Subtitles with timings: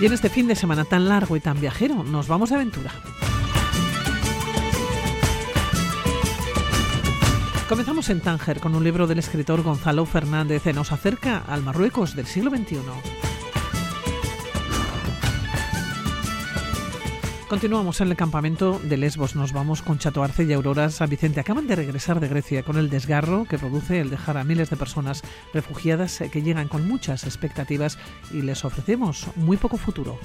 [0.00, 2.90] Y en este fin de semana tan largo y tan viajero, nos vamos de aventura.
[7.68, 10.62] Comenzamos en Tánger con un libro del escritor Gonzalo Fernández.
[10.62, 13.29] que Nos acerca al Marruecos del siglo XXI.
[17.50, 19.34] Continuamos en el campamento de Lesbos.
[19.34, 21.40] Nos vamos con Chato Arce y Aurora San Vicente.
[21.40, 24.76] Acaban de regresar de Grecia con el desgarro que produce el dejar a miles de
[24.76, 27.98] personas refugiadas que llegan con muchas expectativas
[28.30, 30.16] y les ofrecemos muy poco futuro.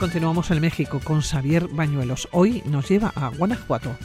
[0.00, 2.26] Continuamos en México con Xavier Bañuelos.
[2.32, 3.96] Hoy nos lleva a Guanajuato.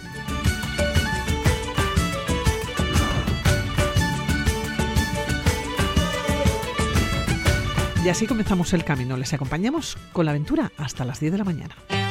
[8.04, 9.16] Y así comenzamos el camino.
[9.16, 12.03] Les acompañamos con la aventura hasta las 10 de la mañana.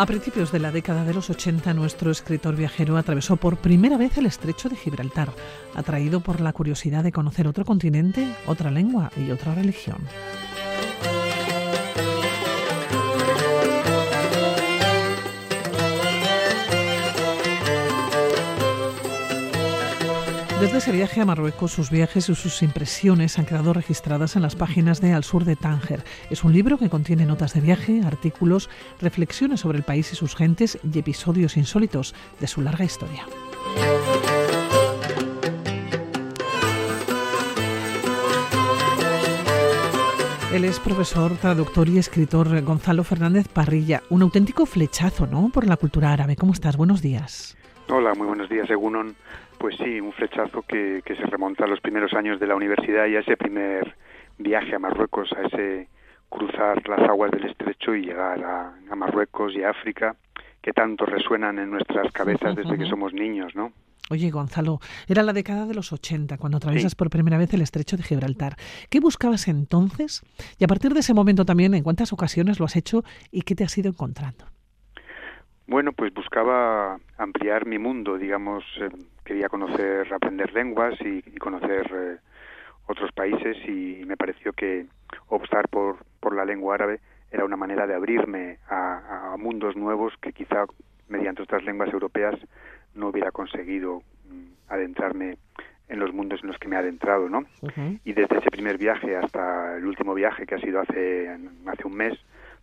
[0.00, 4.16] A principios de la década de los 80, nuestro escritor viajero atravesó por primera vez
[4.16, 5.30] el estrecho de Gibraltar,
[5.74, 9.98] atraído por la curiosidad de conocer otro continente, otra lengua y otra religión.
[20.60, 24.56] Desde ese viaje a Marruecos, sus viajes y sus impresiones han quedado registradas en las
[24.56, 26.04] páginas de Al Sur de Tánger.
[26.28, 28.68] Es un libro que contiene notas de viaje, artículos,
[29.00, 33.26] reflexiones sobre el país y sus gentes y episodios insólitos de su larga historia.
[40.52, 44.02] Él es profesor, traductor y escritor Gonzalo Fernández Parrilla.
[44.10, 45.48] Un auténtico flechazo, ¿no?
[45.48, 46.36] Por la cultura árabe.
[46.36, 46.76] ¿Cómo estás?
[46.76, 47.56] Buenos días.
[47.92, 49.16] Hola, muy buenos días, Egunon.
[49.58, 53.16] Pues sí, un flechazo que, se remonta a los primeros años de la universidad y
[53.16, 53.96] a ese primer
[54.38, 55.88] viaje a Marruecos, a ese
[56.28, 60.14] cruzar las aguas del estrecho y llegar a, Marruecos y África,
[60.62, 63.72] que tanto resuenan en nuestras cabezas desde que somos niños, ¿no?
[64.08, 64.78] Oye, Gonzalo,
[65.08, 68.56] era la década de los 80 cuando atraviesas por primera vez el estrecho de Gibraltar.
[68.88, 70.22] ¿Qué buscabas entonces?
[70.58, 73.02] Y a partir de ese momento también, ¿en cuántas ocasiones lo has hecho
[73.32, 74.49] y qué te has ido encontrando?
[75.70, 78.88] Bueno, pues buscaba ampliar mi mundo, digamos, eh,
[79.24, 82.16] quería conocer, aprender lenguas y, conocer eh,
[82.88, 84.86] otros países y me pareció que
[85.28, 86.98] optar por, por la lengua árabe
[87.30, 90.64] era una manera de abrirme a, mundos nuevos que quizá
[91.06, 92.34] mediante otras lenguas europeas
[92.96, 95.38] no hubiera conseguido mm, adentrarme
[95.88, 97.44] en los mundos en los que me he adentrado, ¿no?
[98.04, 101.28] Y desde ese primer viaje hasta el último viaje que ha sido hace
[101.66, 102.18] hace un mes,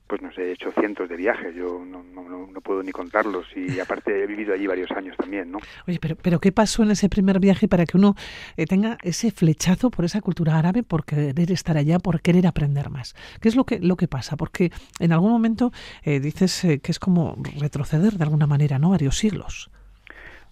[0.08, 3.46] pues no sé, he hecho cientos de viajes, yo no, no, no, puedo ni contarlos
[3.56, 5.60] y aparte he vivido allí varios años también, ¿no?
[5.88, 8.16] Oye, pero, pero ¿qué pasó en ese primer viaje para que uno
[8.56, 12.90] eh, tenga ese flechazo por esa cultura árabe, por querer estar allá, por querer aprender
[12.90, 13.16] más?
[13.42, 14.38] ¿Qué es lo que, lo que pasa?
[14.38, 15.72] Porque en algún momento
[16.04, 18.92] eh, dices eh, que es como retroceder de alguna manera, ¿no?
[18.92, 19.70] Varios siglos.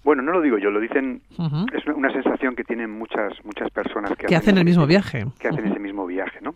[0.04, 1.24] Bueno, no lo digo yo, lo dicen,
[1.74, 5.26] es una sensación que tienen muchas muchas personas que, que hacen, el mismo viaje.
[5.40, 6.54] Que hacen ese mismo viaje, ¿no?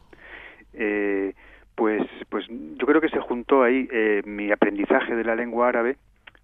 [0.74, 1.34] Eh,
[1.80, 5.96] pues, pues yo creo que se juntó ahí eh, mi aprendizaje de la lengua árabe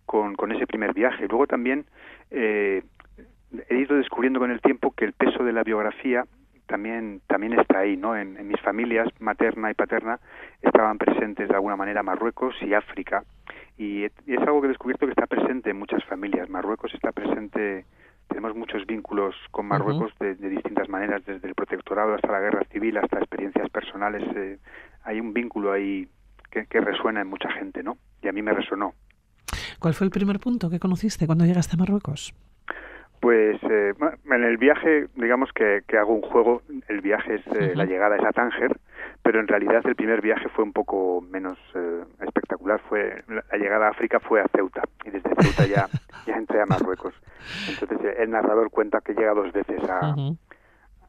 [0.05, 1.27] con, con ese primer viaje.
[1.27, 1.83] Luego también
[2.31, 2.83] eh,
[3.67, 6.23] he ido descubriendo con el tiempo que el peso de la biografía
[6.67, 8.15] también también está ahí, ¿no?
[8.15, 10.21] En, mis familias materna y paterna
[10.61, 13.25] estaban presentes de alguna manera Marruecos y África
[13.77, 16.49] y, es algo que he descubierto que está presente en muchas familias.
[16.49, 17.83] Marruecos está presente
[18.29, 22.97] tenemos muchos vínculos con Marruecos de, distintas maneras, desde el protectorado hasta la guerra civil,
[22.97, 24.23] hasta experiencias personales.
[24.35, 24.57] Eh,
[25.05, 26.07] hay un vínculo ahí
[26.51, 27.97] que, resuena en mucha gente, ¿no?
[28.21, 28.93] Y a mí me resonó.
[29.79, 32.33] ¿Cuál fue el primer punto que conociste cuando llegaste a Marruecos?
[33.19, 33.93] Pues eh,
[34.31, 38.23] en el viaje, digamos que, hago un juego, el viaje es, eh, la llegada es
[38.23, 38.77] a Tánger,
[39.23, 43.87] pero en realidad el primer viaje fue un poco menos eh, espectacular, fue la llegada
[43.87, 45.87] a África fue a Ceuta, y desde Ceuta ya,
[46.27, 47.13] ya entré a Marruecos.
[47.67, 50.15] Entonces el narrador cuenta que llega dos veces a,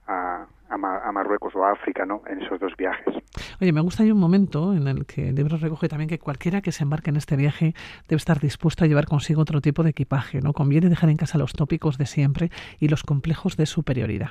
[0.07, 2.23] a, a, Marruecos o a África, ¿no?
[2.27, 3.15] En esos dos viajes.
[3.61, 6.61] Oye, me gusta hay un momento en el que el libro recoge también que cualquiera
[6.61, 7.75] que se embarque en este viaje
[8.09, 10.53] debe estar dispuesto a llevar consigo otro tipo de equipaje, ¿no?
[10.53, 14.31] Conviene dejar en casa los tópicos de siempre y los complejos de superioridad.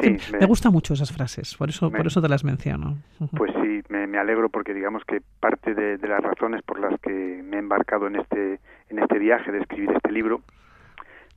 [0.00, 2.98] Sí, me, gustan mucho esas frases, por eso, por eso te las menciono.
[3.36, 7.10] Pues sí, me, alegro porque digamos que parte de, de, las razones por las que
[7.10, 8.60] me he embarcado en este,
[8.90, 10.40] en este viaje de escribir este libro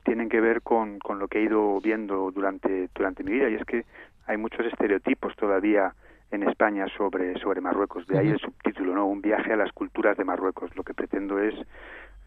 [0.06, 3.56] tienen que ver con, con lo que he ido viendo durante, durante mi vida y
[3.56, 3.84] es que
[4.28, 5.94] hay muchos estereotipos todavía
[6.32, 8.08] en España sobre, sobre Marruecos.
[8.08, 9.08] De ahí el subtítulo, ¿no?
[9.08, 10.76] Un viaje a las culturas de Marruecos.
[10.76, 11.56] Lo que pretendo es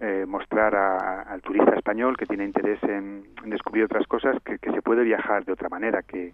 [0.01, 5.03] eh, mostrar al turista español que tiene interés en, descubrir otras cosas que, se puede
[5.03, 6.33] viajar de otra manera, que,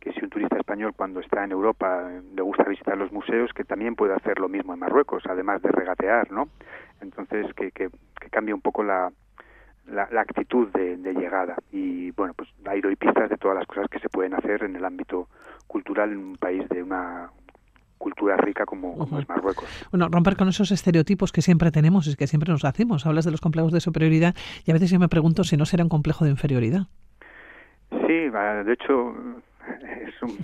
[0.00, 3.64] que si un turista español cuando está en Europa le gusta visitar los museos, que
[3.64, 6.48] también puede hacer lo mismo en Marruecos, además de regatear, ¿no?
[7.00, 7.88] Entonces, que, que,
[8.20, 9.10] que cambie un poco la,
[9.90, 11.56] la, actitud de, llegada.
[11.72, 14.76] Y bueno, pues ahí doy pistas de todas las cosas que se pueden hacer en
[14.76, 15.28] el ámbito
[15.66, 17.30] cultural en un país de una
[17.98, 19.64] cultura rica como, es Marruecos.
[19.90, 23.06] Bueno, romper con esos estereotipos que siempre tenemos y que siempre nos hacemos.
[23.06, 24.34] Hablas de los complejos de superioridad
[24.64, 26.86] y a veces yo me pregunto si no será un complejo de inferioridad.
[27.90, 29.14] Sí, de hecho
[30.06, 30.36] es un,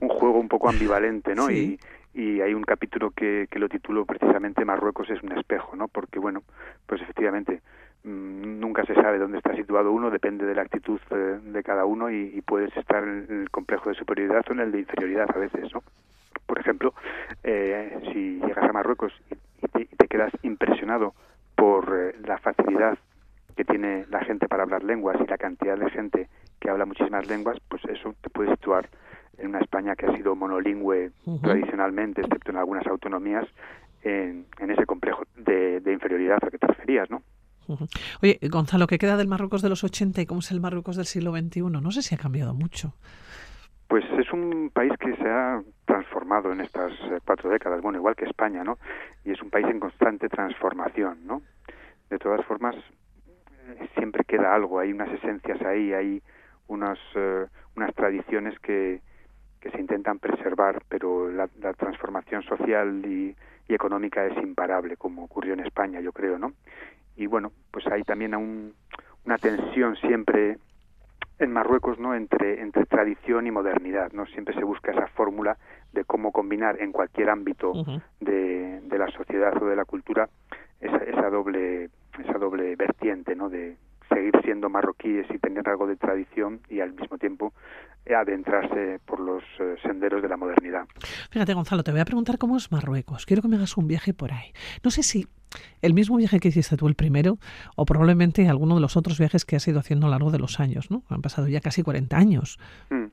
[0.00, 1.50] un juego un poco ambivalente, ¿no?
[1.50, 1.78] Y,
[2.14, 5.88] y hay un capítulo que, que lo titulo precisamente Marruecos es un espejo, ¿no?
[5.88, 6.42] Porque bueno,
[6.86, 7.62] pues efectivamente
[8.04, 12.10] nunca se sabe dónde está situado uno, depende de la actitud eh, de, cada uno
[12.10, 15.72] y, puedes estar en el complejo de superioridad o en el de inferioridad a veces,
[15.72, 15.82] ¿no?
[16.46, 16.92] Por ejemplo,
[17.44, 19.36] eh, si llegas a Marruecos y,
[19.96, 21.14] te, quedas impresionado
[21.54, 22.98] por eh, la facilidad
[23.56, 26.28] que tiene la gente para hablar lenguas y la cantidad de gente
[26.60, 28.88] que habla muchísimas lenguas, pues eso te puede situar
[29.38, 31.12] en una España que ha sido monolingüe
[31.42, 33.46] tradicionalmente, excepto en algunas autonomías,
[34.02, 37.22] en, ese complejo de, de inferioridad al que te referías, ¿no?
[38.22, 41.06] Oye, Gonzalo, ¿qué queda del Marruecos de los 80 y cómo es el Marruecos del
[41.06, 41.62] siglo XXI?
[41.62, 42.94] No sé si ha cambiado mucho.
[43.88, 48.16] Pues es un país que se ha transformado en estas eh, cuatro décadas, bueno, igual
[48.16, 48.78] que España, ¿no?
[49.24, 51.42] Y es un país en constante transformación, ¿no?
[52.08, 56.22] De todas formas, eh, siempre queda algo, hay unas esencias ahí, hay
[56.68, 59.02] unas, eh, unas tradiciones que,
[59.60, 63.36] que se intentan preservar, pero la, transformación social y,
[63.68, 66.54] y, económica es imparable, como ocurrió en España, yo creo, ¿no?
[67.16, 68.74] Y bueno, pues hay también un,
[69.24, 70.58] una tensión siempre
[71.38, 75.56] en Marruecos no entre entre tradición y modernidad no siempre se busca esa fórmula
[75.92, 77.72] de cómo combinar en cualquier ámbito
[78.20, 80.28] de, de, la sociedad o de la cultura
[80.80, 83.76] esa, esa doble esa doble vertiente no de
[84.08, 87.52] seguir siendo marroquíes y tener algo de tradición y al mismo tiempo
[88.14, 90.84] adentrarse por los eh, senderos de la modernidad.
[91.30, 93.26] Fíjate, Gonzalo, te voy a preguntar cómo es Marruecos.
[93.26, 94.52] Quiero que me hagas un viaje por ahí.
[94.82, 95.28] No sé si
[95.80, 97.38] el mismo viaje que hiciste tú el primero
[97.76, 100.38] o probablemente alguno de los otros viajes que has ido haciendo a lo largo de
[100.38, 101.02] los años, ¿no?
[101.08, 102.58] Han pasado ya casi 40 años.
[102.90, 103.06] Mm.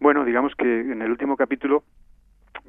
[0.00, 1.84] Bueno, digamos que en el último capítulo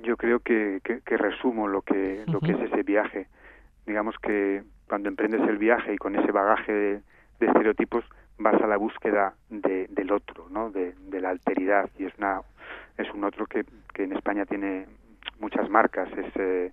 [0.03, 3.27] yo creo que, que, resumo lo que, lo que es ese viaje.
[3.85, 7.01] Digamos que cuando emprendes el viaje y con ese bagaje de,
[7.39, 8.03] estereotipos
[8.37, 10.71] vas a la búsqueda de, del otro, ¿no?
[10.71, 12.41] De, la alteridad y es una
[12.97, 14.85] es un otro que, que en España tiene
[15.39, 16.71] muchas marcas, es, eh,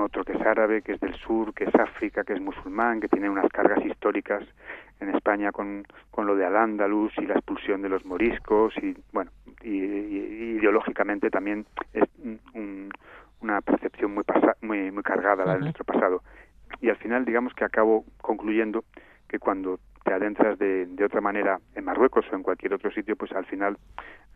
[0.00, 3.08] otro que es árabe, que es del sur, que es África, que es musulmán, que
[3.08, 4.44] tiene unas cargas históricas
[5.00, 9.30] en España con, con lo de Al-Ándalus y la expulsión de los moriscos y bueno,
[9.62, 9.76] y,
[10.58, 12.04] ideológicamente también es
[13.40, 14.24] una percepción muy,
[14.62, 16.22] muy, muy cargada la de nuestro pasado.
[16.80, 18.84] Y al final digamos que acabo concluyendo
[19.28, 23.16] que cuando te adentras de, de otra manera en Marruecos o en cualquier otro sitio,
[23.16, 23.76] pues al final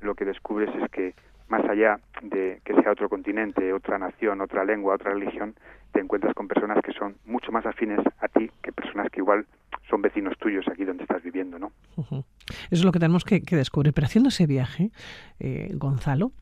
[0.01, 1.15] lo que descubres es que
[1.51, 5.55] más allá de que sea otro continente, otra nación, otra lengua, otra religión,
[5.93, 9.47] te encuentras con personas que son mucho más afines a ti que personas que igual
[9.89, 11.73] son vecinos tuyos aquí donde estás viviendo, ¿no?
[11.97, 12.25] Eso
[12.71, 13.93] es lo que tenemos que, descubrir.
[13.93, 14.91] Pero haciendo ese viaje,
[15.41, 16.33] eh, Gonzalo,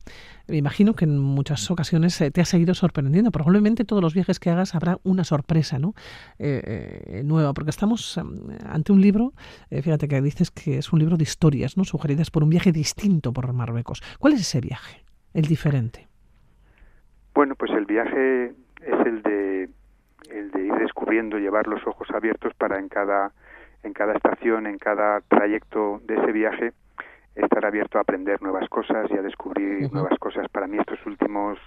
[0.47, 3.31] me imagino que en muchas ocasiones eh, te ha seguido sorprendiendo.
[3.31, 5.93] Probablemente todos los viajes que hagas habrá una sorpresa, ¿no?
[6.37, 8.19] Eh, nueva, porque estamos
[8.65, 9.33] ante un libro,
[9.69, 11.83] fíjate que dices que es un libro de historias, ¿no?
[11.83, 14.01] Sugeridas por un viaje distinto por Marruecos.
[14.19, 15.03] ¿Cuál es ese viaje,
[15.33, 16.07] el diferente?
[17.33, 19.69] Bueno, pues el viaje es el de
[20.29, 23.31] el de ir descubriendo, llevar los ojos abiertos para en cada
[23.83, 26.73] en cada estación, en cada trayecto de ese viaje
[27.35, 30.47] estar abierto a aprender nuevas cosas y a descubrir nuevas cosas.
[30.49, 31.57] Para mí estos últimos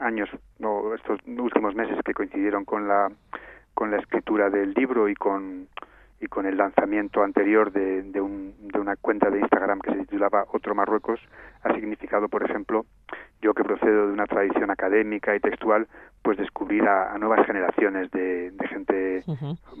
[0.00, 3.10] años, no, estos últimos meses que coincidieron con la
[3.74, 5.66] con la escritura del libro y con
[6.20, 9.98] y con el lanzamiento anterior de, de, un, de, una cuenta de Instagram que se
[9.98, 11.20] titulaba Otro Marruecos,
[11.62, 12.86] ha significado, por ejemplo,
[13.42, 15.86] yo que procedo de una tradición académica y textual,
[16.22, 19.24] pues descubrir a, nuevas generaciones de, de gente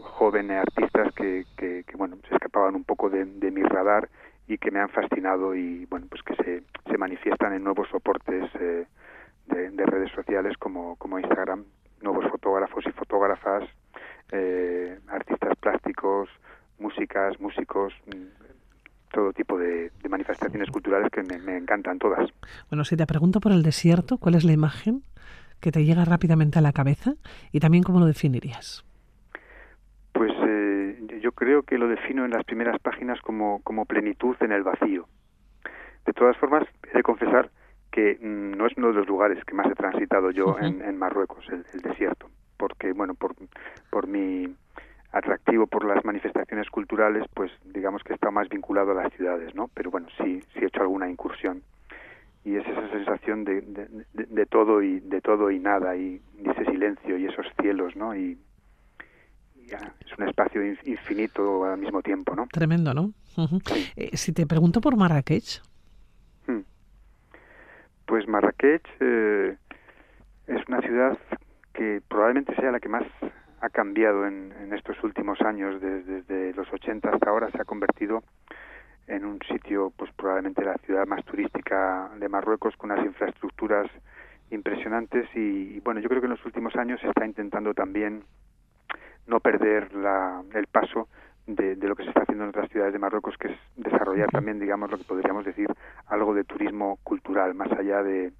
[0.00, 4.08] joven, artistas que, que, bueno, se escapaban un poco de, mi radar
[4.46, 8.50] y que me han fascinado y, bueno, pues que se, se manifiestan en nuevos soportes
[8.60, 8.86] eh,
[9.46, 11.64] de, redes sociales como, como Instagram,
[12.02, 13.64] nuevos fotógrafos y fotógrafas
[14.32, 16.28] eh, artistas plásticos,
[16.78, 18.44] músicas, músicos, mm,
[19.12, 22.28] todo tipo de, manifestaciones culturales que me, encantan todas.
[22.68, 25.02] Bueno, si te pregunto por el desierto, ¿cuál es la imagen
[25.60, 27.14] que te llega rápidamente a la cabeza
[27.52, 28.84] y también cómo lo definirías?
[30.12, 34.52] Pues eh, yo creo que lo defino en las primeras páginas como, como plenitud en
[34.52, 35.08] el vacío.
[36.06, 37.50] De todas formas, he de confesar
[37.90, 41.46] que mm, no es uno de los lugares que más he transitado yo en, Marruecos,
[41.50, 42.28] el, desierto,
[42.64, 43.34] porque, bueno, por,
[43.90, 44.48] por mi
[45.12, 49.68] atractivo por las manifestaciones culturales, pues digamos que está más vinculado a las ciudades, ¿no?
[49.74, 51.62] Pero bueno, sí, sí he hecho alguna incursión
[52.42, 53.60] y es esa sensación de,
[54.14, 58.16] de, todo y de todo y nada y, ese silencio y esos cielos, ¿no?
[58.16, 58.38] Y,
[59.66, 62.46] es un espacio infinito al mismo tiempo, ¿no?
[62.50, 63.12] Tremendo, ¿no?
[63.96, 65.60] Eh, si te pregunto por Marrakech.
[66.46, 66.60] Hmm.
[68.06, 69.56] Pues Marrakech eh,
[70.46, 71.18] es una ciudad
[71.74, 73.04] que probablemente sea la que más
[73.60, 78.22] ha cambiado en, estos últimos años, desde, los 80 hasta ahora, se ha convertido
[79.06, 83.86] en un sitio, pues probablemente la ciudad más turística de Marruecos, con unas infraestructuras
[84.50, 88.24] impresionantes y, bueno, yo creo que en los últimos años se está intentando también
[89.26, 91.08] no perder la, el paso
[91.46, 94.58] de, lo que se está haciendo en otras ciudades de Marruecos, que es desarrollar también,
[94.58, 95.68] digamos, lo que podríamos decir,
[96.06, 98.32] algo de turismo cultural, más allá de,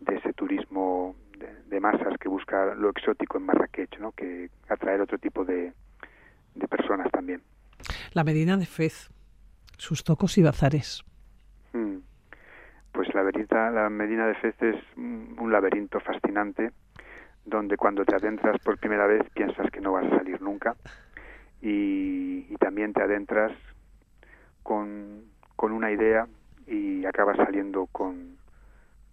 [0.00, 4.12] de ese turismo de, masas que busca lo exótico en Marrakech, ¿no?
[4.12, 5.72] que atraer otro tipo de,
[6.54, 7.42] de personas también.
[8.12, 9.10] La Medina de Fez,
[9.76, 11.04] sus tocos y bazares.
[11.72, 11.98] Mm.
[12.92, 13.22] Pues la,
[13.70, 16.72] la Medina de Fez es un laberinto fascinante
[17.44, 20.76] donde cuando te adentras por primera vez piensas que no vas a salir nunca
[21.62, 23.52] y, y también te adentras
[24.62, 25.24] con,
[25.56, 26.26] con una idea
[26.66, 28.36] y acabas saliendo con,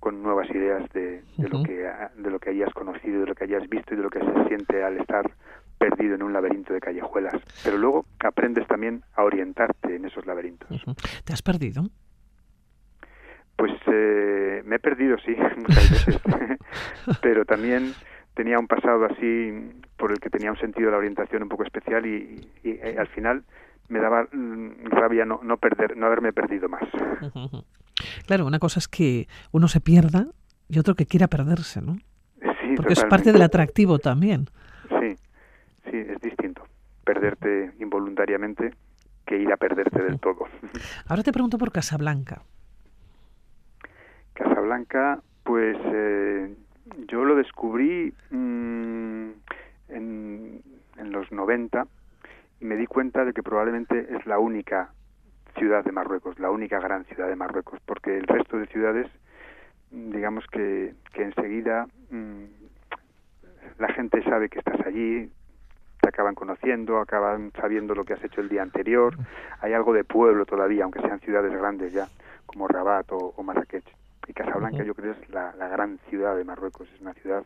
[0.06, 3.68] con nuevas ideas de, lo que de lo que hayas conocido, de lo que hayas
[3.68, 5.32] visto y de lo que se siente al estar
[5.80, 7.34] perdido en un laberinto de callejuelas.
[7.64, 10.70] Pero luego aprendes también a orientarte en esos laberintos.
[11.24, 11.90] ¿Te has perdido?
[13.56, 16.22] Pues eh, me he perdido, sí, muchas veces.
[17.24, 17.92] Pero también
[18.36, 21.64] tenía un pasado así por el que tenía un sentido de la orientación un poco
[21.64, 23.44] especial y, eh, al final
[23.90, 26.88] me daba mm, rabia no, no perder, no haberme perdido más.
[28.26, 30.28] Claro, una cosa es que uno se pierda
[30.68, 31.96] y otro que quiera perderse, ¿no?
[32.42, 34.50] Sí, Porque es parte del atractivo también.
[34.90, 35.16] Sí,
[35.90, 36.64] sí, es distinto.
[37.04, 38.74] Perderte involuntariamente
[39.26, 40.48] que ir a perderte del todo.
[41.08, 42.42] Ahora te pregunto por Casablanca.
[44.34, 46.54] Casablanca, pues eh,
[47.08, 49.30] yo lo descubrí mm,
[49.90, 50.62] en,
[50.98, 51.88] en los 90
[52.60, 54.92] y me di cuenta de que probablemente es la única
[55.58, 59.08] ciudad de Marruecos, la única gran ciudad de Marruecos, porque el resto de ciudades,
[59.92, 62.44] digamos que, que enseguida mm,
[63.80, 65.30] la gente sabe que estás allí,
[66.02, 69.16] te acaban conociendo, acaban sabiendo lo que has hecho el día anterior,
[69.62, 72.08] hay algo de pueblo todavía, aunque sean ciudades grandes ya,
[72.46, 73.86] como Rabat o, Marrakech.
[74.28, 77.44] Y Casablanca yo creo es la, la gran ciudad de Marruecos, es una ciudad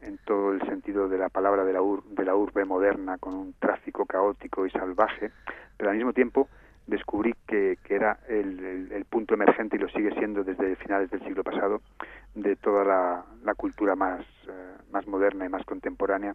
[0.00, 3.54] en todo el sentido de la palabra de la, de la urbe moderna, con un
[3.54, 5.32] tráfico caótico y salvaje,
[5.76, 6.48] pero al mismo tiempo
[6.88, 11.20] descubrí que, que era el, el, punto emergente y lo sigue siendo desde finales del
[11.20, 11.82] siglo pasado
[12.34, 16.34] de toda la, la cultura más, eh, más moderna y más contemporánea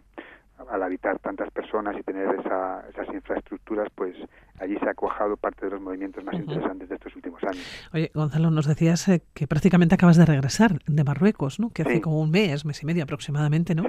[0.70, 4.14] al habitar tantas personas y tener esa, esas infraestructuras, pues
[4.60, 7.90] allí se ha cuajado parte de los movimientos más interesantes de estos últimos años.
[7.92, 11.70] Oye, Gonzalo, nos decías eh, que prácticamente acabas de regresar de Marruecos, ¿no?
[11.70, 13.82] Que hace como un mes, mes y medio aproximadamente, ¿no?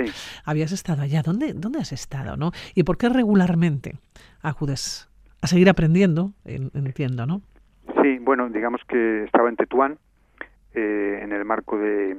[0.43, 1.21] Habías estado allá.
[1.21, 2.51] ¿Dónde, ¿Dónde has estado, no?
[2.73, 3.99] ¿Y por qué regularmente
[4.41, 5.07] acudes
[5.45, 7.41] a seguir aprendiendo, entiendo, ¿no?
[8.01, 9.97] Sí, bueno, digamos que estaba en Tetuán,
[10.73, 12.17] eh, en el marco de,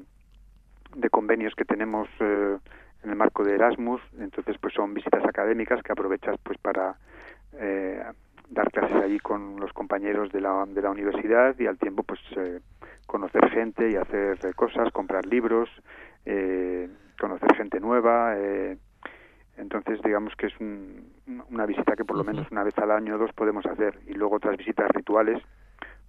[0.95, 2.57] de convenios que tenemos eh,
[3.03, 6.95] en el marco de Erasmus, entonces pues son visitas académicas que aprovechas pues para
[7.59, 8.01] eh,
[8.49, 12.21] dar clases allí con los compañeros de la, de la universidad y al tiempo pues
[13.07, 15.69] conocer gente y hacer cosas, comprar libros,
[17.19, 18.37] conocer gente nueva,
[19.57, 23.19] entonces, digamos que es una visita que por lo menos una vez al año o
[23.19, 23.99] dos podemos hacer.
[24.07, 25.43] Y luego otras visitas rituales,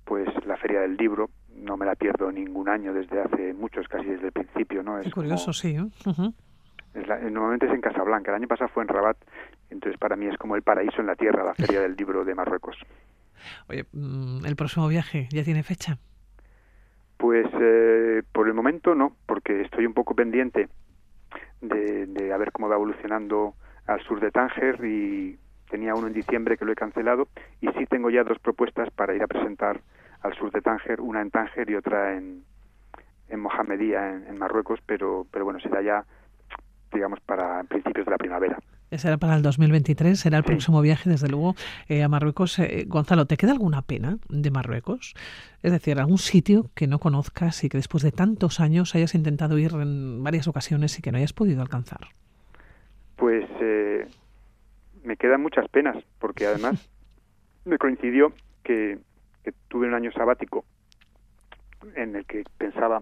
[0.04, 4.06] pues la Feria del Libro, no me la pierdo ningún año desde hace muchos, casi
[4.06, 4.84] desde el principio.
[4.84, 5.00] ¿no?
[5.00, 5.76] Es curioso, sí.
[5.76, 6.32] ¿eh?
[7.30, 9.18] normalmente es en Casablanca, el año pasado fue en Rabat,
[9.70, 12.34] entonces para mí es como el paraíso en la tierra, la Feria del Libro de
[12.34, 12.76] Marruecos.
[13.70, 16.00] Oye, mm, ¿el próximo viaje ya tiene fecha?
[17.18, 20.70] Pues eh, por el momento no, porque estoy un poco pendiente
[21.62, 23.54] de, de a ver cómo va evolucionando
[23.86, 25.38] al sur de Tánger y
[25.70, 27.28] tenía uno en diciembre que lo he cancelado
[27.62, 29.82] y sí tengo ya dos propuestas para ir a presentar
[30.22, 32.44] al sur de Tánger, una en Tánger y otra en,
[33.30, 36.06] en Mohamedía, en, Marruecos, pero, pero bueno, será ya,
[36.92, 38.58] digamos, para principios de la primavera.
[38.92, 41.56] Será para el 2023, será el próximo viaje, desde luego,
[41.90, 42.58] eh, a Marruecos.
[42.60, 45.14] Eh, Gonzalo, ¿te queda alguna pena de Marruecos?
[45.62, 49.58] Es decir, algún sitio que no conozcas y que después de tantos años hayas intentado
[49.58, 52.08] ir en varias ocasiones y que no hayas podido alcanzar.
[53.18, 54.08] Pues eh,
[55.04, 56.90] me quedan muchas penas, porque además
[57.66, 58.32] me coincidió
[58.64, 59.00] que
[59.48, 60.66] que tuve un año sabático
[61.96, 63.02] en el que pensaba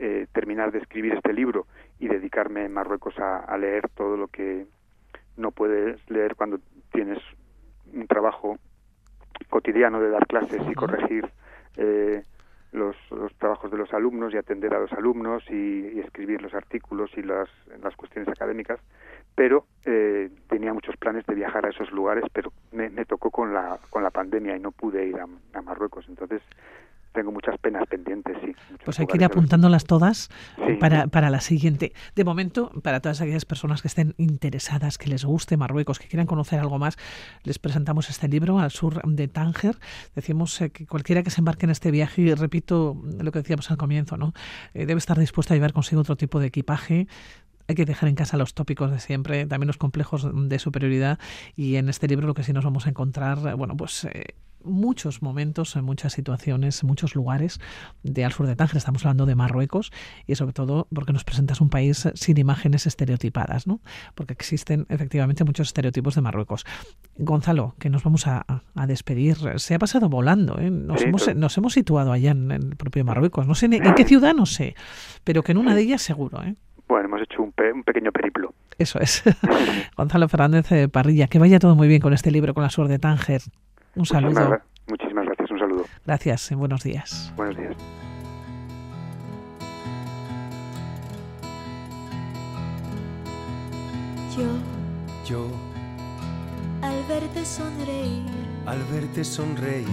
[0.00, 1.68] eh, terminar de escribir este libro
[2.00, 4.66] y dedicarme en Marruecos a, a, leer todo lo que
[5.36, 6.58] no puedes leer cuando
[6.92, 7.18] tienes
[7.92, 8.58] un trabajo
[9.50, 11.30] cotidiano de dar clases y corregir
[11.76, 12.22] eh,
[12.72, 17.10] los, los, trabajos de los alumnos y atender a los alumnos y, escribir los artículos
[17.16, 17.48] y las,
[17.82, 18.80] las cuestiones académicas,
[19.34, 23.52] pero eh, tenía muchos planes de viajar a esos lugares, pero me, me, tocó con
[23.52, 25.26] la, con la pandemia y no pude ir a,
[25.58, 26.06] a Marruecos.
[26.08, 26.42] Entonces
[27.16, 28.52] tengo muchas penas pendientes, sí.
[28.84, 30.74] Pues hay que ir apuntándolas todas sí.
[30.78, 31.92] para, para la siguiente.
[32.14, 36.26] De momento, para todas aquellas personas que estén interesadas, que les guste Marruecos, que quieran
[36.26, 36.98] conocer algo más,
[37.42, 39.76] les presentamos este libro al sur de Tánger.
[40.14, 43.70] Decimos eh, que cualquiera que se embarque en este viaje, y repito lo que decíamos
[43.70, 44.34] al comienzo, ¿no?
[44.74, 47.08] Eh, debe estar dispuesto a llevar consigo otro tipo de equipaje,
[47.68, 51.18] hay que dejar en casa los tópicos de siempre, también los complejos de superioridad
[51.56, 55.22] y en este libro lo que sí nos vamos a encontrar, bueno, pues eh, muchos
[55.22, 57.60] momentos, en muchas situaciones, muchos lugares
[58.02, 58.76] de al sur de Tánger.
[58.76, 59.92] Estamos hablando de Marruecos
[60.26, 63.80] y sobre todo porque nos presentas un país sin imágenes estereotipadas, ¿no?
[64.14, 66.64] Porque existen efectivamente muchos estereotipos de Marruecos.
[67.16, 68.44] Gonzalo, que nos vamos a,
[68.74, 69.36] a despedir.
[69.56, 70.70] Se ha pasado volando, ¿eh?
[70.70, 73.46] Nos, Sí, hemos, pero- nos hemos situado allá en el propio Marruecos.
[73.46, 74.74] No sé ni- en qué ciudad, no sé,
[75.24, 76.56] pero que en una de ellas seguro, ¿eh?
[76.88, 78.54] Bueno, hemos hecho un, pe- un pequeño periplo.
[78.78, 79.24] Eso es.
[79.96, 82.86] Gonzalo Fernández eh, Parrilla, que vaya todo muy bien con este libro, con la sur
[82.88, 83.40] de Tánger.
[83.96, 84.60] Un Muchísimas, saludo.
[84.88, 85.84] muchísimas gracias, un saludo.
[86.04, 87.32] Gracias, en buenos días.
[87.36, 87.76] Buenos días.
[94.36, 94.44] Yo,
[95.26, 95.46] Yo,
[96.82, 98.22] al verte sonreír,
[98.66, 99.86] al verte sonreír,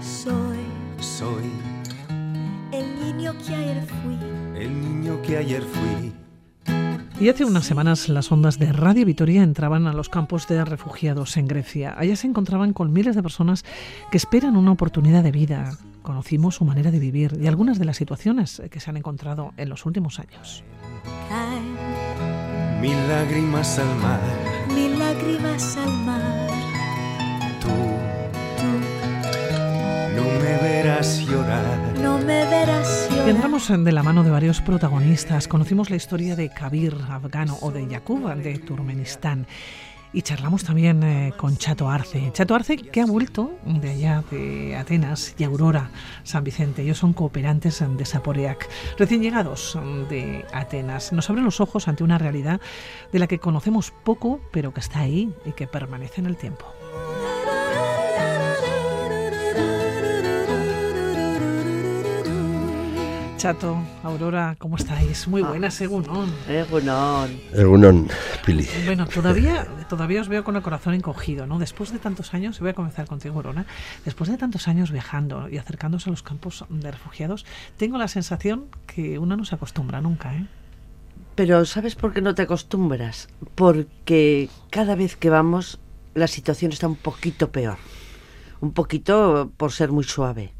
[0.00, 0.56] soy
[0.98, 1.50] soy
[2.72, 4.18] el niño que ayer fui.
[4.60, 6.14] el niño que ayer fui.
[7.18, 11.38] Y hace unas semanas las ondas de Radio Vitoria entraban a los campos de refugiados
[11.38, 11.94] en Grecia.
[11.96, 13.64] Allá se encontraban con miles de personas
[14.10, 15.78] que esperan una oportunidad de vida.
[16.02, 19.70] Conocimos su manera de vivir y algunas de las situaciones que se han encontrado en
[19.70, 20.62] los últimos años.
[22.82, 24.20] Mil lágrimas al mar,
[24.74, 26.48] mil lágrimas al mar.
[27.60, 27.68] tú
[28.50, 28.66] Tú
[30.16, 31.98] no me verás llorar.
[31.98, 35.48] no me verás Entramos de la mano de varios protagonistas.
[35.48, 39.48] Conocimos la historia de Kabir, afgano, o de Yakub, de Turkmenistán.
[40.12, 42.30] Y charlamos también eh, con Chato Arce.
[42.32, 45.90] Chato Arce, que ha vuelto de allá, de Atenas, y Aurora,
[46.22, 46.82] San Vicente.
[46.82, 49.76] Ellos son cooperantes de Saporeac, recién llegados
[50.08, 51.12] de Atenas.
[51.12, 52.60] Nos abren los ojos ante una realidad
[53.12, 56.64] de la que conocemos poco, pero que está ahí y que permanece en el tiempo.
[63.46, 65.28] Chato, Aurora, ¿cómo estáis?
[65.28, 66.04] Muy buenas, según.
[66.48, 67.40] Egunon.
[67.54, 68.08] Egunon,
[68.44, 68.66] Pili.
[68.86, 71.60] Bueno, todavía, todavía os veo con el corazón encogido, ¿no?
[71.60, 73.64] Después de tantos años, y voy a comenzar contigo, Aurora,
[74.04, 78.64] después de tantos años viajando y acercándose a los campos de refugiados, tengo la sensación
[78.84, 80.48] que uno no se acostumbra nunca, ¿eh?
[81.36, 83.28] Pero ¿sabes por qué no te acostumbras?
[83.54, 85.78] Porque cada vez que vamos
[86.14, 87.76] la situación está un poquito peor.
[88.60, 90.55] Un poquito por ser muy suave.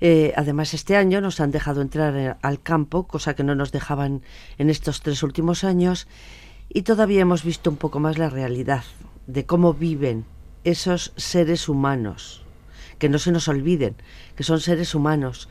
[0.00, 3.72] Eh, además, este año nos han dejado entrar eh, al campo, cosa que no nos
[3.72, 4.22] dejaban
[4.58, 6.06] en estos tres últimos años,
[6.68, 8.84] y todavía hemos visto un poco más la realidad
[9.26, 10.24] de cómo viven
[10.64, 12.42] esos seres humanos.
[12.98, 13.94] Que no se nos olviden,
[14.36, 15.48] que son seres humanos,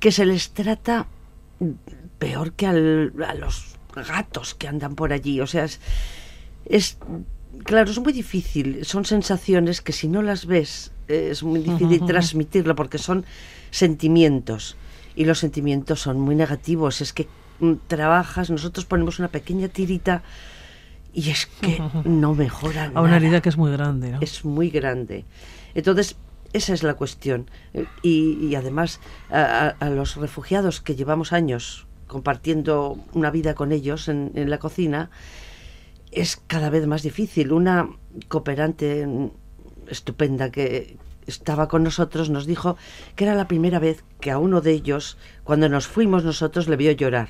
[0.00, 1.06] que se les trata
[2.18, 5.40] peor que a los gatos que andan por allí.
[5.40, 5.66] O sea,
[6.66, 6.98] es,
[7.64, 8.84] claro, es muy difícil.
[8.84, 13.24] Son sensaciones que si no las ves es muy difícil transmitirlo porque son
[13.70, 14.76] sentimientos
[15.16, 17.00] y los sentimientos son muy negativos.
[17.00, 17.26] Es que
[17.60, 20.22] mm, trabajas, nosotros ponemos una pequeña tirita
[21.12, 24.18] y es que no mejora A una herida que es muy grande, ¿no?
[24.20, 25.24] es muy grande.
[25.74, 26.16] Entonces,
[26.52, 27.50] esa es la cuestión.
[28.02, 34.32] Y, y además, a, los refugiados que llevamos años compartiendo una vida con ellos en,
[34.34, 35.10] en la cocina,
[36.10, 37.52] es cada vez más difícil.
[37.52, 37.88] Una
[38.28, 39.06] cooperante
[39.90, 40.96] estupenda que
[41.28, 42.76] estaba con nosotros nos dijo
[43.14, 46.76] que era la primera vez que a uno de ellos, cuando nos fuimos nosotros, le
[46.76, 47.28] vio llorar.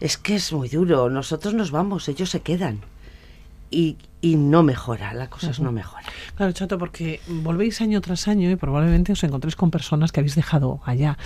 [0.00, 1.08] Es que es muy duro.
[1.08, 2.80] Nosotros nos vamos, ellos se quedan.
[3.70, 6.04] Y, y no mejora, la cosa es no mejora.
[6.36, 10.36] Claro, Chato, porque volvéis año tras año y probablemente os encontréis con personas que habéis
[10.36, 11.18] dejado allá.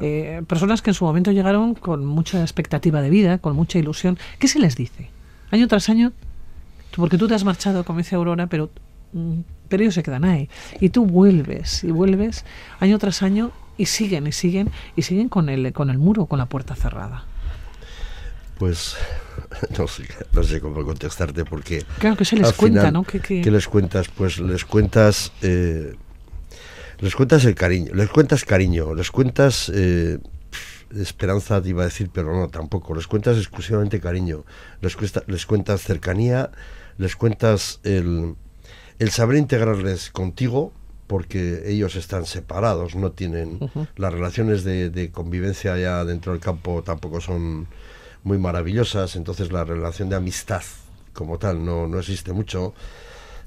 [0.00, 4.18] Eh, personas que en su momento llegaron con mucha expectativa de vida, con mucha ilusión.
[4.38, 5.10] ¿Qué se les dice?
[5.50, 6.12] Año tras año,
[6.96, 8.70] porque tú te has marchado, como dice Aurora, pero,
[9.68, 10.48] pero ellos se quedan ahí.
[10.80, 12.44] Y tú vuelves y vuelves
[12.80, 16.38] año tras año y siguen y siguen y siguen con el, con el muro, con
[16.38, 17.24] la puerta cerrada.
[18.58, 18.96] Pues
[19.78, 23.04] no sé, no sé cómo contestarte porque Claro que se les cuenta, final, ¿no?
[23.04, 24.08] Que, que- ¿qué les cuentas?
[24.08, 25.94] Pues les cuentas eh,
[27.00, 30.18] Les cuentas el cariño, les cuentas cariño, les cuentas eh,
[30.94, 32.94] esperanza, te iba a decir, pero no, tampoco.
[32.94, 34.44] Les cuentas exclusivamente cariño,
[34.80, 36.50] les, cuesta- les cuentas cercanía,
[36.96, 38.36] les cuentas el,
[38.98, 40.72] el saber integrarles contigo,
[41.06, 43.58] porque ellos están separados, no tienen
[43.96, 47.68] las relaciones de, de convivencia ya dentro del campo tampoco son
[48.22, 50.62] muy maravillosas, entonces la relación de amistad
[51.12, 52.74] como tal no, no existe mucho.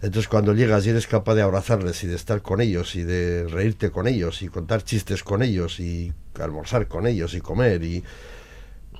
[0.01, 3.47] Entonces cuando llegas y eres capaz de abrazarles y de estar con ellos y de
[3.47, 8.03] reírte con ellos y contar chistes con ellos y almorzar con ellos y comer y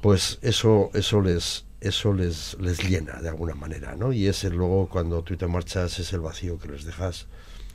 [0.02, 4.12] pues eso eso les eso les les llena de alguna manera, ¿no?
[4.12, 7.28] Y ese luego cuando tú te marchas es el vacío que les dejas.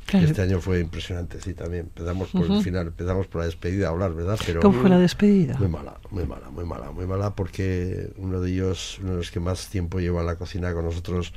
[0.06, 0.26] Claro.
[0.26, 1.84] Este año fue impresionante, sí, también.
[1.84, 4.38] Empezamos por el final, empezamos por la despedida a hablar, ¿verdad?
[4.44, 5.56] Pero ¿Cómo fue la despedida?
[5.56, 9.30] muy mala, muy mala, muy mala, muy mala, porque uno de ellos, uno de los
[9.30, 11.32] que más tiempo lleva en la cocina con nosotros,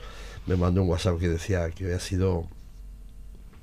[0.47, 2.47] me mandó un WhatsApp que decía que había sido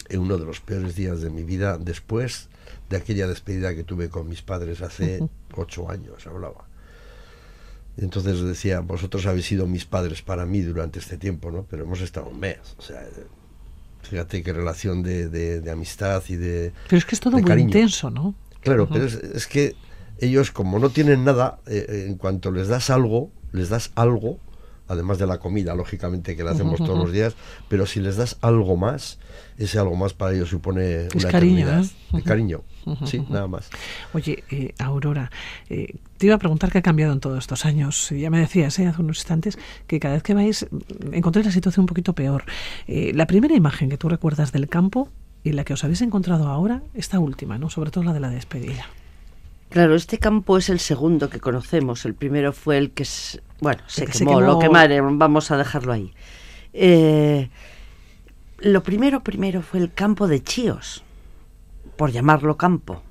[0.09, 2.49] en uno de los peores días de mi vida después
[2.89, 6.67] de aquella despedida que tuve con mis padres hace ocho años, hablaba.
[7.99, 11.67] Entonces decía, vosotros habéis sido mis padres para mí durante este tiempo, ¿no?
[11.71, 13.03] Pero hemos estado un mes, o sea,
[14.03, 16.73] fíjate qué relación de, de- de amistad y de...
[16.89, 17.69] Pero es que es todo muy cariño.
[17.69, 18.35] intenso, ¿no?
[18.61, 19.75] Claro, pero es, es que
[20.19, 24.39] ellos como no tienen nada, eh, eh, en cuanto les das algo, les das algo,
[24.89, 27.35] además de la comida, lógicamente, que la hacemos todos los días,
[27.69, 29.19] pero si les das algo más,
[29.65, 31.85] ese algo más para ellos supone Es una cariño, eternidad.
[31.85, 32.17] ¿eh?
[32.17, 32.61] De cariño,
[33.05, 33.71] sí, nada más.
[34.13, 35.31] Oye, eh, Aurora,
[35.71, 38.11] eh, te iba a preguntar qué ha cambiado en todos estos años.
[38.11, 41.53] Ya me decías eh, hace unos instantes que cada vez que vais mm, encontráis la
[41.53, 42.45] situación un poquito peor.
[42.87, 45.09] Eh, la primera imagen que tú recuerdas del campo
[45.45, 47.69] y la que os habéis encontrado ahora, esta última, ¿no?
[47.71, 48.87] Sobre todo la de la despedida.
[49.71, 52.05] Claro, este campo es el segundo que conocemos.
[52.05, 54.41] El primero fue el que, s- bueno, se, que se quemó, quemó.
[54.53, 56.13] lo quemaron, vamos a dejarlo ahí.
[56.75, 57.49] Eh,
[58.63, 61.03] lo primero, primero fue el campo de Chíos,
[61.97, 63.03] por llamarlo campo.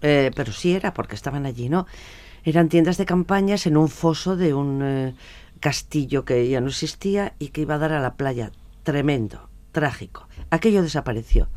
[0.00, 1.86] Eh, pero sí era, porque estaban allí, ¿no?
[2.44, 5.14] Eran tiendas de campañas en un foso de un eh,
[5.60, 8.50] castillo que ya no existía y que iba a dar a la playa.
[8.82, 10.26] Tremendo, trágico.
[10.50, 11.48] Aquello desapareció.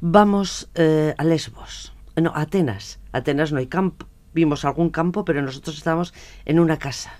[0.00, 2.98] Vamos eh, a Lesbos, no, a Atenas.
[3.12, 4.06] Atenas no hay campo.
[4.34, 6.12] Vimos algún campo, pero nosotros estábamos
[6.44, 7.12] en una casa.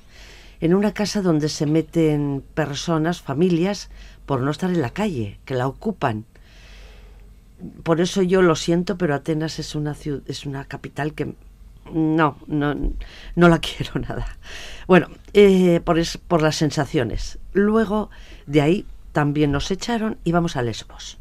[0.60, 3.90] En una casa donde se meten personas, familias,
[4.26, 6.24] por no estar en la calle, que la ocupan.
[7.82, 11.34] Por eso yo lo siento, pero Atenas es una ciudad, es una capital que
[11.92, 12.74] no, no,
[13.36, 14.38] no la quiero nada.
[14.86, 17.38] Bueno, eh, por, es- por las sensaciones.
[17.52, 18.10] Luego
[18.46, 21.18] de ahí también nos echaron y vamos a Lesbos.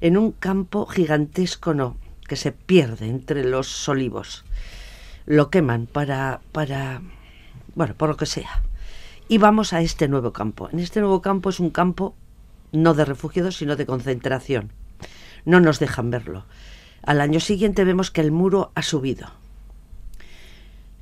[0.00, 1.96] En un campo gigantesco, no,
[2.28, 4.44] que se pierde entre los olivos.
[5.24, 7.00] Lo queman para, para,
[7.76, 8.62] bueno, por lo que sea.
[9.28, 10.68] Y vamos a este nuevo campo.
[10.72, 12.16] En este nuevo campo es un campo
[12.72, 14.72] no de refugiados, sino de concentración.
[15.44, 16.44] No nos dejan verlo.
[17.02, 19.28] Al año siguiente vemos que el muro ha subido.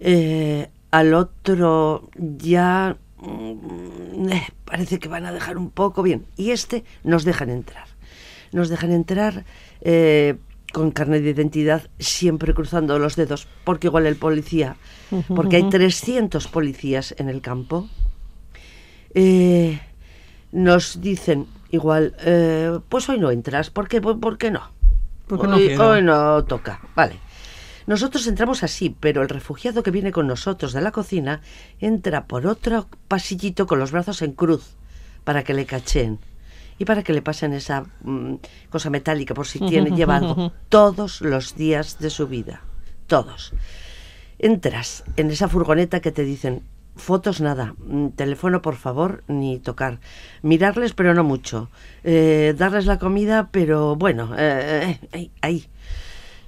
[0.00, 6.26] Eh, al otro ya mm, eh, parece que van a dejar un poco bien.
[6.36, 7.86] Y este nos dejan entrar.
[8.52, 9.44] Nos dejan entrar
[9.80, 10.36] eh,
[10.74, 14.76] con carnet de identidad, siempre cruzando los dedos, porque igual el policía,
[15.28, 17.88] porque hay 300 policías en el campo,
[19.14, 19.80] eh,
[20.50, 24.72] nos dicen igual, eh, pues hoy no entras, ¿por qué, ¿Por, por qué no?
[25.28, 25.88] Porque no hoy, quiero.
[25.88, 27.20] hoy no toca, vale.
[27.86, 31.40] Nosotros entramos así, pero el refugiado que viene con nosotros de la cocina
[31.78, 34.74] entra por otro pasillito con los brazos en cruz
[35.22, 36.18] para que le cacheen
[36.78, 38.34] y para que le pasen esa mm,
[38.70, 40.52] cosa metálica por si tiene lleva algo.
[40.68, 42.62] todos los días de su vida,
[43.06, 43.52] todos.
[44.38, 46.62] Entras en esa furgoneta que te dicen
[46.96, 49.98] fotos nada, mm, teléfono por favor ni tocar,
[50.42, 51.70] mirarles pero no mucho,
[52.02, 55.66] eh, darles la comida pero bueno, eh, eh, ahí.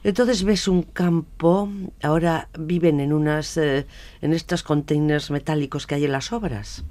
[0.04, 1.68] Entonces ves un campo,
[2.00, 3.86] ahora viven en unas en
[4.20, 6.84] estos containers metálicos que hay en las obras,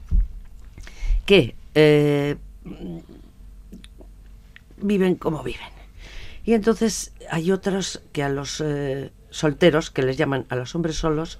[1.26, 1.56] que
[4.88, 5.70] viven como viven.
[6.44, 10.96] Y entonces hay otros que a los eh, solteros, que les llaman a los hombres
[10.96, 11.40] solos,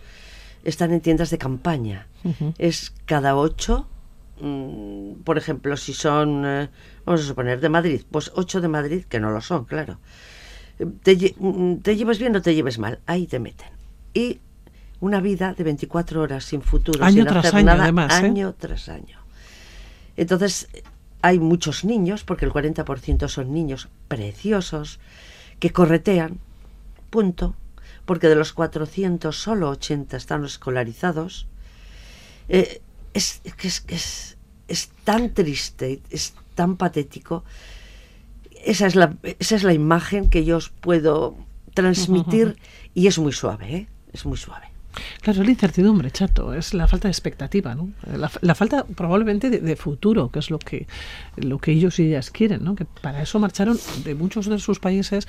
[0.64, 2.08] están en tiendas de campaña.
[2.58, 3.88] Es cada ocho,
[4.42, 6.70] mm, por ejemplo, si son, eh,
[7.06, 10.00] vamos a suponer, de Madrid, pues ocho de Madrid, que no lo son, claro.
[11.04, 13.70] Te, mm, te lleves bien o te lleves mal, ahí te meten.
[14.14, 14.40] Y
[15.00, 18.26] una vida de 24 horas sin futuro, Año sin tras hacer año, nada, además, ¿eh?
[18.26, 19.20] año tras año.
[20.18, 20.68] Entonces,
[21.26, 25.00] hay muchos niños, porque el 40% son niños preciosos,
[25.60, 26.38] que corretean,
[27.10, 27.56] punto,
[28.06, 31.48] porque de los 400 solo 80 están escolarizados.
[32.48, 32.80] Eh,
[33.16, 37.44] es, es, es tan triste, es tan patético.
[38.64, 41.36] esa es la, esa es la imagen que yo os puedo
[41.74, 42.56] transmitir
[42.94, 43.88] y es muy suave, ¿eh?
[44.14, 44.75] es muy suave.
[45.22, 47.76] Claro, es la incertidumbre, chato, es la falta de expectativa.
[48.42, 50.88] La, falta probablemente de, futuro, que es lo que,
[51.38, 52.76] lo que ellos y ellas quieren, ¿no?
[52.76, 55.28] Que para eso marcharon de muchos de sus países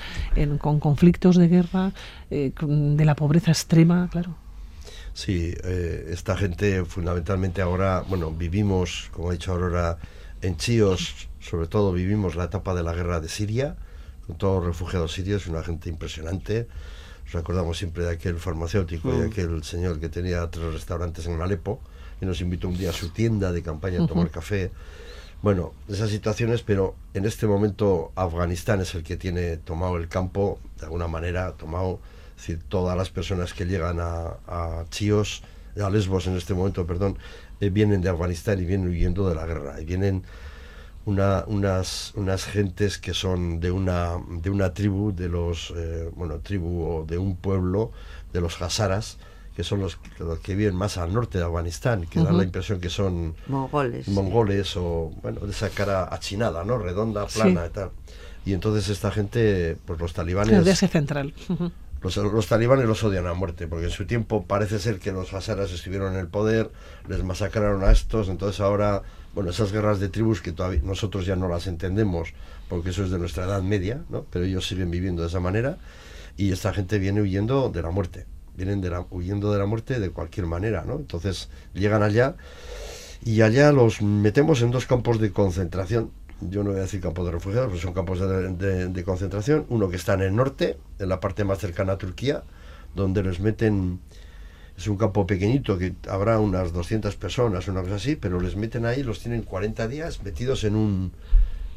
[0.59, 1.91] con conflictos de guerra,
[2.29, 4.35] eh, de la pobreza extrema, claro.
[5.13, 9.97] Sí, eh, esta gente fundamentalmente ahora, bueno, vivimos, como ha dicho Aurora,
[10.43, 13.77] en Chíos, sobre todo vivimos la etapa de la guerra de Siria,
[14.27, 16.67] con todos los refugiados sirios, una gente impresionante
[17.27, 19.31] nos acordamos siempre de aquel farmacéutico y Mm.
[19.31, 21.79] aquel señor que tenía tres restaurantes en Alepo
[22.21, 24.71] y nos invitó un día a su tienda de campaña a tomar café.
[25.41, 30.59] Bueno, esas situaciones, pero en este momento Afganistán es el que tiene tomado el campo,
[30.79, 31.99] de alguna manera, tomado,
[32.35, 35.43] es decir, todas las personas que llegan a, a Chios,
[35.79, 37.19] a Lesbos en este momento, perdón,
[37.59, 40.23] eh, vienen de Afganistán y vienen huyendo de la guerra, y vienen
[41.07, 46.39] una, unas, unas gentes que son de una, de una tribu, de los, eh, bueno,
[46.39, 47.91] tribu o de un pueblo,
[48.33, 49.17] de los hazaras,
[49.55, 52.79] que son los, los que viven más al norte de Afganistán, que dan la impresión
[52.79, 54.07] que son Mongoles.
[54.09, 56.77] mongoles o, bueno, de esa cara achinada, ¿no?
[56.77, 57.67] Redonda, plana Sí.
[57.69, 57.91] y tal.
[58.45, 60.63] Y entonces esta gente, pues los talibanes...
[60.63, 61.33] De Asia Central.
[62.01, 65.33] Los, los talibanes los odian a muerte, porque en su tiempo parece ser que los
[65.33, 66.69] hazaras estuvieron en el poder,
[67.07, 69.01] les masacraron a estos, entonces ahora,
[69.37, 72.33] bueno, esas guerras de tribus que todavía nosotros ya no las entendemos,
[72.69, 74.25] porque eso es de nuestra edad media, ¿no?
[74.31, 75.77] Pero ellos siguen viviendo de esa manera,
[76.37, 79.99] y esta gente viene huyendo de la muerte, vienen de la, huyendo de la muerte
[79.99, 80.95] de cualquier manera, ¿no?
[80.95, 82.35] Entonces llegan allá,
[83.23, 86.09] y allá los metemos en dos campos de concentración.
[86.41, 89.67] Yo no voy a decir campos de refugiados, pero son campos de, concentración.
[89.69, 92.41] Uno que está en el norte, en la parte más cercana a Turquía,
[92.95, 93.99] donde les meten.
[94.77, 98.85] Es un campo pequeñito que habrá unas 200 personas, una cosa así, pero les meten
[98.85, 101.11] ahí, los tienen 40 días metidos en un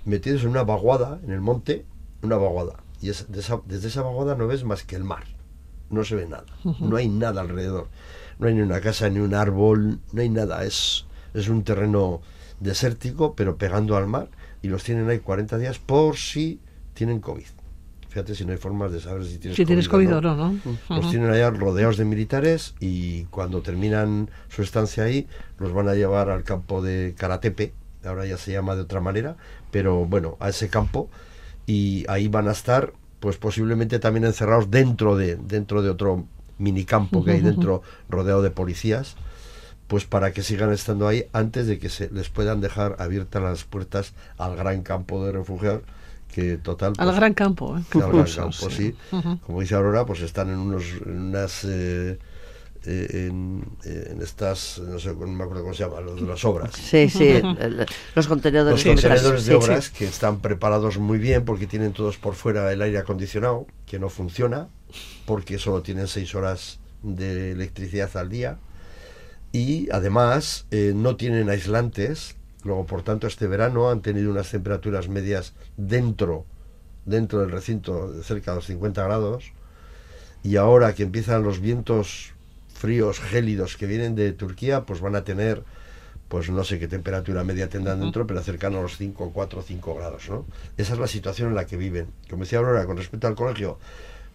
[0.05, 1.85] metidos en una vaguada en el monte,
[2.23, 2.75] una vaguada.
[3.01, 5.25] Y es, de esa- desde esa vaguada no ves más que el mar.
[5.89, 6.45] No se ve nada.
[6.81, 7.89] No hay nada alrededor.
[8.39, 10.65] No hay ni una casa, ni un árbol, no hay nada.
[10.65, 12.21] Es, es un terreno
[12.61, 14.29] desértico, pero pegando al mar.
[14.63, 16.61] Y los tienen ahí 40 días por si
[16.95, 17.47] tienen COVID.
[18.11, 20.35] Fíjate si no hay formas de saber si tienes Si tienes COVID o no.
[20.35, 20.97] no, ¿no?
[20.97, 25.95] Los tienen allá rodeados de militares y cuando terminan su estancia ahí, los van a
[25.95, 27.73] llevar al campo de Karatepe,
[28.05, 29.37] ahora ya se llama de otra manera,
[29.71, 31.09] pero bueno, a ese campo
[31.67, 36.25] y ahí van a estar pues posiblemente también encerrados dentro de dentro de otro
[36.59, 39.15] minicampo que hay dentro rodeado de policías
[39.87, 43.65] pues para que sigan estando ahí antes de que se les puedan dejar abiertas las
[43.65, 45.83] puertas al gran campo de refugiados
[46.35, 47.83] que total Al pues, gran campo, ¿eh?
[47.95, 48.95] al gran campo, sí.
[49.47, 52.19] Como dice Aurora, pues están en unos, en unas, eh,
[52.85, 56.27] eh, en, eh, en estas, no sé, no me acuerdo cómo se llama, los de
[56.27, 56.73] las obras.
[56.75, 57.41] Sí, sí,
[58.15, 58.85] los contenedores.
[58.85, 59.03] Los de obras.
[59.03, 59.93] contenedores de Sí, obras sí.
[59.99, 64.09] que están preparados muy bien porque tienen todos por fuera el aire acondicionado, que no
[64.09, 64.69] funciona,
[65.27, 68.59] porque solo tienen seis horas de electricidad al día.
[69.53, 72.37] Y además eh, no tienen aislantes.
[72.65, 76.45] Luego, por tanto, este verano han tenido unas temperaturas medias dentro,
[77.05, 79.53] dentro del recinto de cerca de los 50 grados.
[80.43, 82.33] Y ahora que empiezan los vientos
[82.73, 85.63] fríos, gélidos que vienen de Turquía, pues van a tener
[86.31, 89.95] pues no sé qué temperatura media tendrán dentro, pero cercano a los 5, 4, 5
[89.97, 90.47] grados, ¿no?
[90.77, 92.07] Esa es la situación en la que viven.
[92.31, 93.81] Como decía Aurora, con respecto al colegio,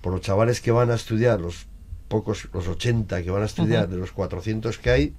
[0.02, 1.68] por los chavales que van a estudiar, los
[2.10, 5.14] pocos, los 80 que van a estudiar, de los 400 que hay,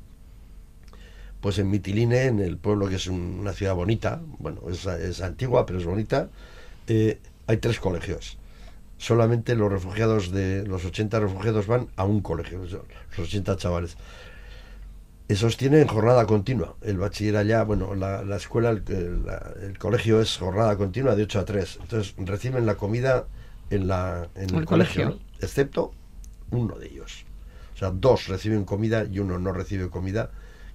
[1.47, 5.21] pues en Mitiline, en el pueblo que es un- una ciudad bonita, bueno, es, es
[5.23, 6.29] antigua, pero es bonita,
[6.89, 8.37] eh, hay tres colegios.
[8.99, 13.97] Solamente los refugiados de los 80 refugiados van a un colegio, los los 80 chavales.
[15.29, 16.77] Esos tienen jornada continua.
[16.83, 21.17] El bachiller allá, bueno, la, la escuela, el, el- la- el colegio es jornada continua
[21.17, 21.79] de 8 a 3.
[21.83, 23.27] Entonces reciben la comida
[23.71, 25.09] en, la, en el, El colegio, colegio.
[25.11, 25.19] ¿no?
[25.41, 25.93] excepto
[26.51, 27.25] uno de ellos.
[27.75, 30.31] O sea, dos reciben comida y uno no recibe comida,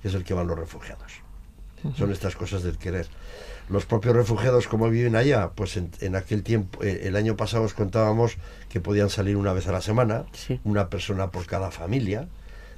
[0.07, 1.11] es el que van los refugiados.
[1.97, 3.07] Son estas cosas del querer.
[3.69, 7.63] Los propios refugiados, como viven allá, pues en, en aquel tiempo, eh, el año pasado
[7.63, 8.37] os contábamos
[8.69, 10.59] que podían salir una vez a la semana, Sí.
[10.63, 12.27] una persona por cada familia,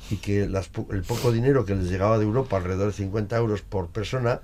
[0.09, 3.61] y que las el poco dinero que les llegaba de Europa, alrededor de 50 euros
[3.61, 4.39] por persona,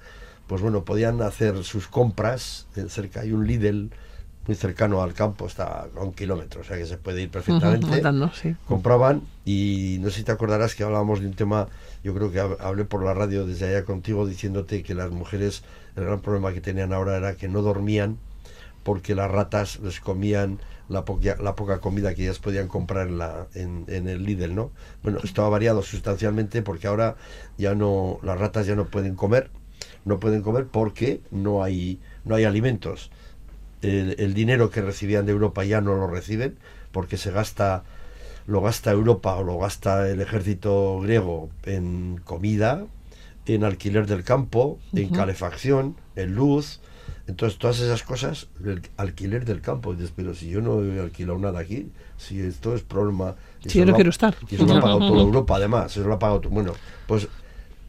[0.47, 2.67] pues bueno, podían hacer sus compras.
[2.75, 3.91] En cerca hay un Lidl
[4.47, 7.85] muy cercano al campo, está a un kilómetro, o sea que se puede ir perfectamente
[8.33, 8.55] sí.
[8.67, 11.67] compraban y no sé si te acordarás que hablábamos de un tema,
[12.03, 15.63] yo creo que hab- hablé por la radio desde allá contigo diciéndote que las mujeres,
[15.95, 18.17] el gran problema que tenían ahora era que no dormían
[18.83, 23.17] porque las ratas les comían la, poca, la poca comida que ellas podían comprar en,
[23.17, 24.71] la, en, en el Lidl, ¿no?
[25.03, 27.15] Bueno, esto ha variado sustancialmente porque ahora
[27.57, 29.51] ya no, las ratas ya no pueden comer,
[30.05, 33.11] no pueden comer porque no hay, no hay alimentos
[33.81, 36.57] el, el dinero que recibían de Europa ya no lo reciben
[36.91, 37.83] porque se gasta
[38.49, 42.85] lo gasta Europa o lo gasta el ejército griego en comida,
[43.45, 46.79] en alquiler del campo, en calefacción, en luz.
[47.27, 49.93] Entonces, todas esas cosas, el alquiler del campo.
[49.93, 53.35] Y dices, pero si yo no he alquilado nada aquí, si esto es problema.
[53.61, 54.35] Si yo no lo ha- quiero estar.
[54.49, 55.91] Y eso lo ha pagado toda Europa, además.
[55.95, 56.41] Eso lo ha pagado.
[56.41, 56.73] to- Bueno,
[57.07, 57.27] pues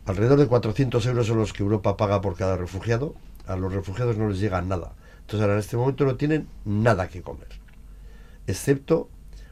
[0.05, 3.15] alrededor de 400 euros son los que Europa paga por cada refugiado.
[3.47, 4.93] A los refugiados no les llega nada.
[5.23, 7.49] Entonces, ahora en este momento no tienen nada que comer.
[8.47, 9.09] Excepto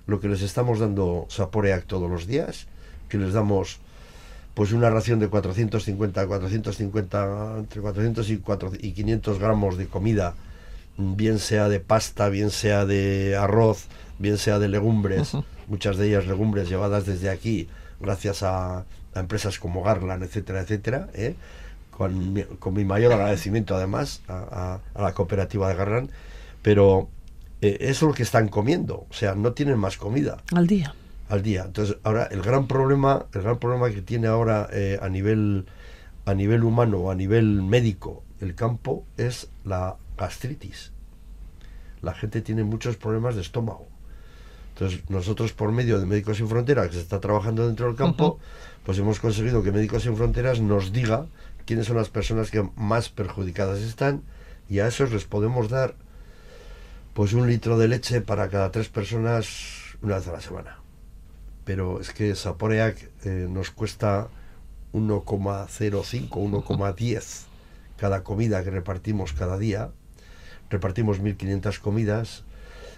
[0.08, 2.66] lo que les estamos dando Saporeac todos los días,
[3.08, 3.78] que les damos
[4.54, 10.34] pues una ración de 450, 450, entre 400 y, 4 y 500 gramos de comida,
[10.96, 13.84] bien sea de pasta, bien sea de arroz,
[14.18, 15.34] bien sea de legumbres,
[15.68, 17.68] muchas de ellas legumbres llevadas desde aquí,
[18.00, 18.78] gracias a,
[19.14, 21.36] a empresas como Garland, etcétera, etcétera, ¿eh?
[21.92, 26.10] con, mi, con mi mayor agradecimiento además a, a- a la cooperativa de Garland,
[26.62, 27.08] pero
[27.60, 30.94] eh, eso es lo que están comiendo, o sea, no tienen más comida Al día.
[31.28, 31.64] al día.
[31.66, 35.66] Entonces, ahora el gran problema, el gran problema que tiene ahora eh, a nivel
[36.24, 40.92] a nivel humano o a nivel médico el campo es la gastritis.
[42.02, 43.86] La gente tiene muchos problemas de estómago.
[44.74, 48.38] Entonces, nosotros por medio de Médicos Sin Fronteras, que se está trabajando dentro del campo,
[48.84, 51.26] pues hemos conseguido que Médicos Sin Fronteras nos diga
[51.66, 54.22] quiénes son las personas que más perjudicadas están
[54.68, 55.96] y a esos les podemos dar
[57.18, 60.78] pues un litro de leche para cada tres personas una vez a la semana
[61.68, 64.28] pero es que Saporeac eh, nos cuesta
[64.94, 67.22] 1,05, 1,10
[67.98, 69.90] cada comida que repartimos cada día.
[70.70, 72.44] Repartimos 1.500 comidas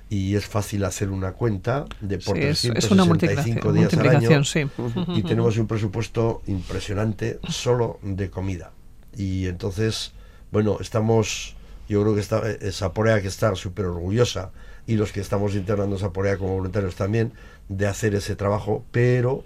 [0.09, 3.95] y es fácil hacer una cuenta de por Sí, es, 365 es una multiplicación, días
[3.95, 4.67] al año sí.
[5.17, 8.71] y tenemos un presupuesto impresionante solo de comida.
[9.17, 10.13] Y entonces,
[10.53, 11.57] bueno, estamos,
[11.91, 14.53] yo creo que está, eh, Saporea que está súper orgullosa
[14.87, 17.33] y los que estamos internando Saporea como voluntarios también
[17.69, 19.43] de hacer ese trabajo, pero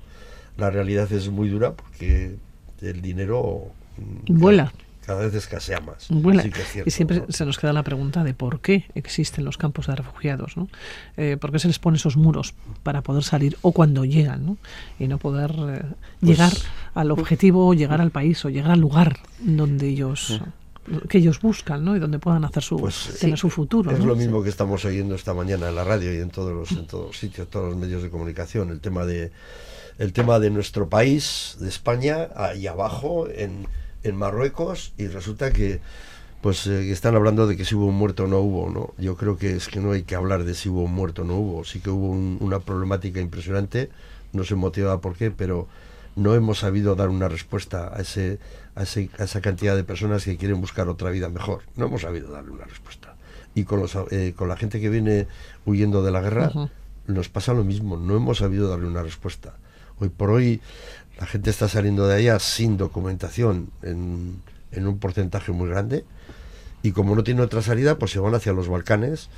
[0.58, 2.36] la realidad es muy dura porque
[2.82, 4.74] el dinero mm, Vuela.
[5.06, 6.08] cada vez escasea más.
[6.10, 6.42] Vuela.
[6.42, 7.26] Sí que es cierto, y siempre ¿no?
[7.30, 10.68] se nos queda la pregunta de por qué existen los campos de refugiados, ¿no?
[11.16, 12.52] Eh, ¿Por qué se les pone esos muros
[12.82, 14.58] para poder salir o cuando llegan, ¿no?
[14.98, 15.82] Y no poder eh,
[16.20, 16.52] Pues llegar
[16.92, 20.42] al objetivo, llegar al país o llegar al lugar donde ellos
[21.08, 21.96] que ellos buscan, ¿no?
[21.96, 23.90] Y donde puedan hacer su Pues, tener su futuro.
[23.90, 24.06] Es ¿no?
[24.06, 26.86] lo mismo que estamos oyendo esta mañana en la radio y en todos los, en
[26.86, 29.32] todos los sitios, todos los medios de comunicación, el tema de
[29.98, 33.68] el tema de nuestro país, de España, ahí abajo, en,
[34.02, 35.80] en Marruecos, y resulta que
[36.40, 38.92] pues eh, están hablando de que si hubo un muerto o no hubo, ¿no?
[38.98, 41.24] Yo creo que es que no hay que hablar de si hubo un muerto o
[41.24, 43.88] no hubo, sí que hubo un- una problemática impresionante,
[44.32, 45.68] no sé motivada por qué, pero
[46.16, 48.38] no hemos sabido dar una respuesta a ese,
[48.74, 51.62] a ese a esa cantidad de personas que quieren buscar otra vida mejor.
[51.76, 53.16] No hemos sabido darle una respuesta.
[53.54, 55.28] Y con los, eh, con la gente que viene
[55.64, 56.50] huyendo de la guerra
[57.06, 57.96] nos pasa lo mismo.
[57.96, 59.54] No hemos sabido darle una respuesta.
[59.98, 60.60] Hoy por hoy
[61.18, 66.04] la gente está saliendo de allá sin documentación en, en un porcentaje muy grande
[66.82, 69.28] y como no tiene otra salida, pues se van hacia los Balcanes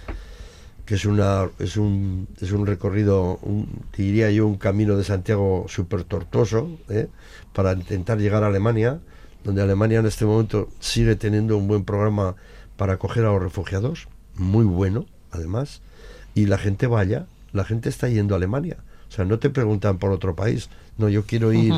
[0.86, 5.66] que es una es un es un recorrido un, diría yo un camino de Santiago
[5.68, 7.08] súper tortuoso ¿eh?
[7.52, 9.00] para intentar llegar a Alemania
[9.46, 12.34] donde Alemania en este momento sigue teniendo un buen programa
[12.76, 15.80] para acoger a los refugiados muy bueno además
[16.34, 18.76] y la gente vaya la gente está yendo a Alemania
[19.08, 21.72] o sea no te preguntan por otro país no yo quiero ir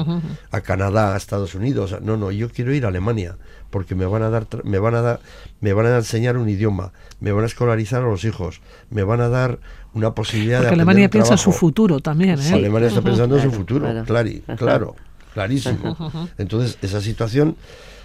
[0.50, 3.36] a Canadá a Estados Unidos no no yo quiero ir a Alemania
[3.70, 5.20] porque me van a dar tra- me van a dar
[5.60, 9.20] me van a enseñar un idioma me van a escolarizar a los hijos me van
[9.20, 9.58] a dar
[9.94, 11.60] una posibilidad Porque de aprender Alemania un piensa en su trabajo.
[11.60, 12.52] futuro también, ¿eh?
[12.52, 14.56] Alemania está pensando en su Claro, futuro, claro.
[14.56, 14.96] claro,
[15.38, 15.96] clarísimo.
[16.36, 17.56] Entonces, esa situación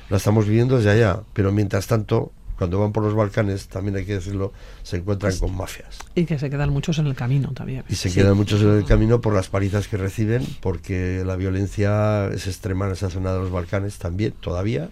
[0.10, 4.06] la estamos viviendo desde allá, pero mientras tanto, cuando van por los Balcanes, también hay
[4.06, 4.54] que decirlo,
[4.84, 5.98] se encuentran con mafias.
[6.14, 7.84] Y que se quedan muchos en el camino también.
[7.90, 12.28] Y se quedan muchos en el camino por las palizas que reciben, porque la violencia
[12.28, 14.90] es extrema en esa zona de los Balcanes también, todavía.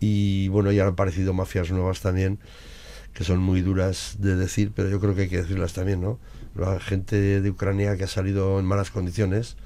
[0.00, 2.38] Y bueno, ya han aparecido mafias nuevas también,
[3.14, 6.18] que son muy duras de decir, pero yo creo que hay que decirlas también, ¿no?
[6.54, 9.56] La gente de Ucrania que ha salido en malas condiciones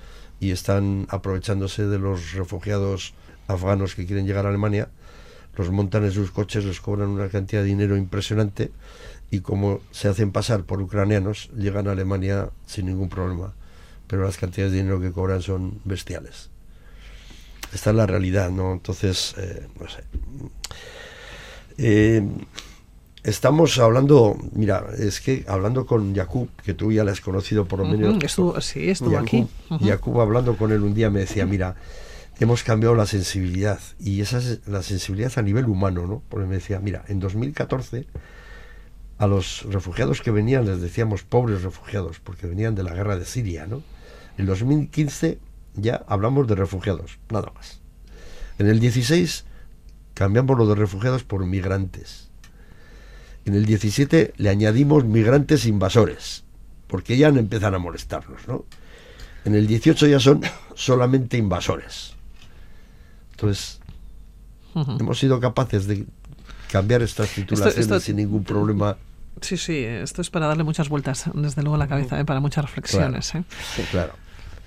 [0.40, 3.14] y están aprovechándose de los refugiados
[3.46, 4.88] afganos que quieren llegar a Alemania,
[5.56, 8.70] los montan en sus coches, les cobran una cantidad de dinero impresionante
[9.30, 13.54] y como se hacen pasar por ucranianos, llegan a Alemania sin ningún problema.
[14.06, 16.50] Pero las cantidades de dinero que cobran son bestiales.
[17.72, 18.72] Esta es la realidad, ¿no?
[18.72, 20.04] Entonces, eh, no sé.
[21.78, 22.22] Eh,
[23.26, 27.80] estamos hablando, mira, es que hablando con Jakub, que tú ya le has conocido por
[27.80, 28.22] lo menos.
[28.24, 29.46] estuvo- sí, estuvo Jakub- aquí.
[29.88, 31.74] Jakub hablando con él un día me decía, mira,
[32.38, 36.22] hemos cambiado la sensibilidad y esa es la sensibilidad a nivel humano, ¿no?
[36.28, 38.06] Porque me decía, mira, en 2014
[39.18, 43.24] a los refugiados que venían les decíamos pobres refugiados, porque venían de la guerra de
[43.24, 43.82] Siria, ¿no?
[44.38, 45.38] En 2015
[45.74, 47.80] ya hablamos de refugiados, nada más.
[48.58, 49.44] En el 16
[50.14, 52.25] cambiamos lo de refugiados por migrantes.
[53.46, 56.44] En el 17 le añadimos migrantes invasores,
[56.88, 58.64] porque ya no empiezan a molestarnos, ¿no?
[59.44, 60.42] En el 18 ya son
[60.74, 62.14] solamente invasores.
[63.30, 63.80] Entonces,
[64.74, 64.96] Ujú.
[64.98, 66.04] hemos sido capaces de
[66.72, 68.96] cambiar estas titulaciones esto- sin ningún problema.
[69.40, 72.24] Sí, sí, esto es para darle muchas vueltas, desde luego, a la cabeza, ¿eh?
[72.24, 73.34] para muchas reflexiones.
[73.36, 73.44] ¿eh?
[73.92, 74.14] Claro.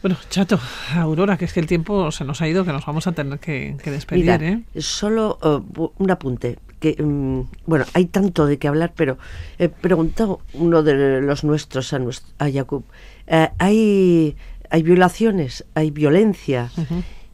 [0.01, 0.57] Bueno, Chato,
[0.95, 3.39] Aurora, que es que el tiempo se nos ha ido, que nos vamos a tener
[3.39, 4.23] que, que despedir.
[4.23, 4.63] Mira, ¿eh?
[4.81, 6.57] solo bu- un apunte.
[6.79, 9.17] Que, mm, bueno, hay tanto de qué hablar, pero
[9.57, 12.83] he preguntado uno de los nuestros a, nues- a Jacob.
[13.27, 14.35] eh, hay,
[14.69, 16.71] hay violaciones, hay violencia.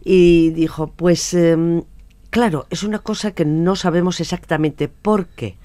[0.04, 1.84] Y dijo, pues em,
[2.30, 5.58] claro, es una cosa que no sabemos exactamente por qué.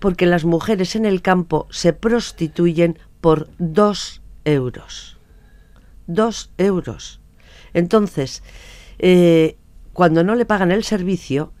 [0.00, 5.16] Porque las mujeres en el campo se prostituyen por dos euros.
[6.06, 7.20] Dos euros.
[7.74, 8.42] Entonces,
[8.98, 9.56] eh,
[9.92, 11.52] cuando no le pagan el servicio,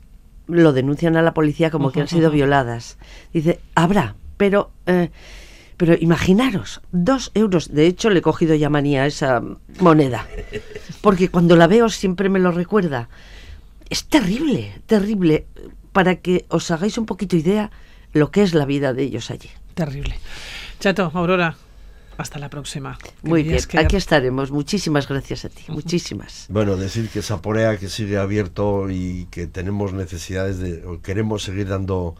[0.48, 2.98] lo denuncian a la policía como que han sido violadas.
[3.32, 5.10] Dice, habrá, pero, eh,
[5.76, 7.72] pero imaginaros, dos euros.
[7.72, 9.42] De hecho, le he cogido ya manía a esa
[9.78, 10.26] moneda.
[11.00, 13.08] Porque cuando la veo siempre me lo recuerda.
[13.90, 15.46] Es terrible, terrible.
[15.92, 17.70] Para que os hagáis un poquito idea
[18.12, 19.50] lo que es la vida de ellos allí.
[19.74, 20.18] Terrible.
[20.80, 21.56] Chato, Aurora,
[22.18, 22.98] hasta la próxima.
[23.22, 24.50] Muy bien, que- aquí estaremos.
[24.50, 26.46] Muchísimas gracias a ti, muchísimas.
[26.50, 31.68] Bueno, decir que Saporea que sigue abierto y que tenemos necesidades de, o queremos seguir
[31.68, 32.14] dando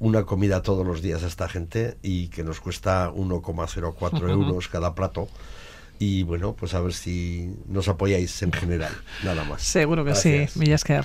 [0.00, 4.94] una comida todos los días a esta gente y que nos cuesta 1,04 euros cada
[4.94, 5.28] plato.
[6.00, 8.92] Y bueno, pues a ver si nos apoyáis en general,
[9.24, 9.62] nada más.
[9.62, 10.52] Seguro que Gracias.
[10.52, 11.04] sí, Millasker.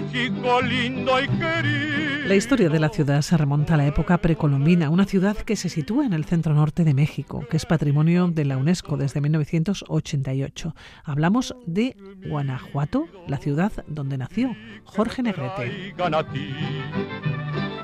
[0.00, 2.26] México lindo y querido.
[2.26, 5.68] La historia de la ciudad se remonta a la época precolombina, una ciudad que se
[5.68, 10.74] sitúa en el centro norte de México, que es patrimonio de la UNESCO desde 1988.
[11.04, 11.96] Hablamos de
[12.28, 15.94] Guanajuato, la ciudad donde nació Jorge Negrete.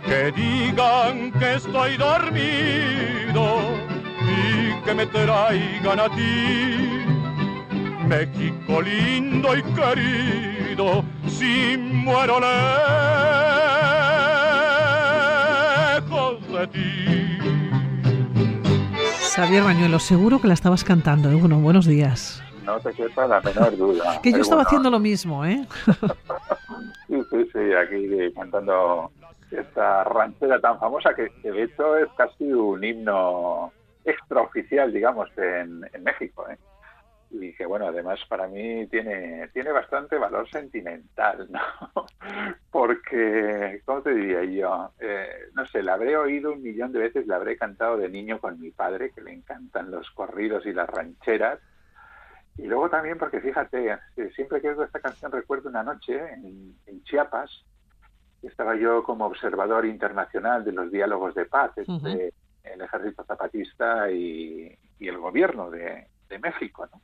[0.04, 3.60] que digan que estoy dormido
[4.20, 7.11] y que me traigan a ti.
[8.12, 12.38] México lindo y querido, si muero
[16.00, 17.38] lejos de ti.
[19.34, 21.36] Xavier Bañuelo, seguro que la estabas cantando, ¿eh?
[21.36, 22.42] Bueno, buenos días.
[22.66, 24.20] No te quepa la menor duda.
[24.22, 25.66] Que yo estaba bueno, haciendo lo mismo, ¿eh?
[27.08, 29.10] Sí, sí, sí, aquí eh, cantando
[29.50, 33.72] esta ranchera tan famosa que, que de hecho es casi un himno
[34.04, 36.44] extraoficial, digamos, en, en México.
[36.50, 36.58] ¿eh?
[37.32, 41.60] Y que, bueno, además para mí tiene, tiene bastante valor sentimental, ¿no?
[42.70, 44.92] Porque, ¿cómo te diría yo?
[45.00, 48.38] Eh, no sé, la habré oído un millón de veces, la habré cantado de niño
[48.38, 51.58] con mi padre, que le encantan los corridos y las rancheras.
[52.58, 56.76] Y luego también porque fíjate, eh, siempre que oigo esta canción recuerdo una noche en,
[56.86, 57.64] en Chiapas,
[58.42, 64.76] estaba yo como observador internacional de los diálogos de paz entre el ejército zapatista y,
[64.98, 67.00] y el gobierno de, de México, ¿no?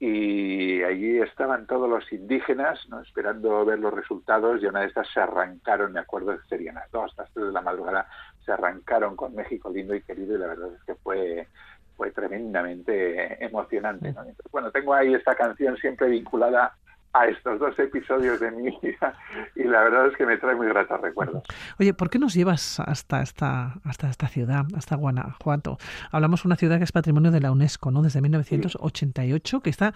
[0.00, 3.00] Y allí estaban todos los indígenas, ¿no?
[3.00, 6.90] Esperando ver los resultados y una de estas se arrancaron, me acuerdo que serían las
[6.92, 8.08] dos, las tres de la madrugada,
[8.44, 11.48] se arrancaron con México lindo y querido y la verdad es que fue
[11.96, 14.12] fue tremendamente emocionante.
[14.12, 14.20] ¿no?
[14.20, 16.76] Entonces, bueno, tengo ahí esta canción siempre vinculada
[17.12, 19.14] a estos dos episodios de mi vida
[19.54, 21.42] y la verdad es que me trae muy gratos recuerdos.
[21.78, 25.78] Oye, ¿por qué nos llevas hasta esta, hasta esta ciudad, hasta Guanajuato?
[26.10, 28.02] Hablamos de una ciudad que es patrimonio de la UNESCO, ¿no?
[28.02, 29.94] Desde 1988, que está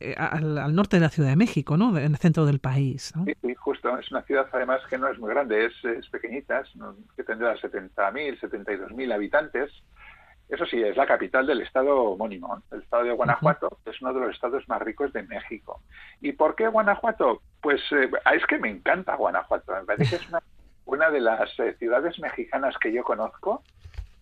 [0.00, 1.96] eh, al, al norte de la Ciudad de México, ¿no?
[1.96, 3.24] En el centro del país, ¿no?
[3.24, 3.96] Sí, sí, justo.
[3.98, 6.68] Es una ciudad además que no es muy grande, es, es pequeñita, es,
[7.16, 9.70] que tendrá 70.000, 72.000 habitantes.
[10.48, 14.20] Eso sí, es la capital del estado homónimo, el estado de Guanajuato, es uno de
[14.20, 15.80] los estados más ricos de México.
[16.20, 17.40] ¿Y por qué Guanajuato?
[17.60, 19.72] Pues eh, es que me encanta Guanajuato.
[19.72, 20.42] Me parece que es una,
[20.84, 23.62] una de las eh, ciudades mexicanas que yo conozco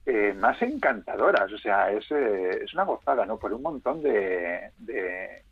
[0.06, 1.52] eh, más encantadoras.
[1.52, 3.38] O sea, es, eh, es una gozada, ¿no?
[3.38, 5.42] Por un montón de, de,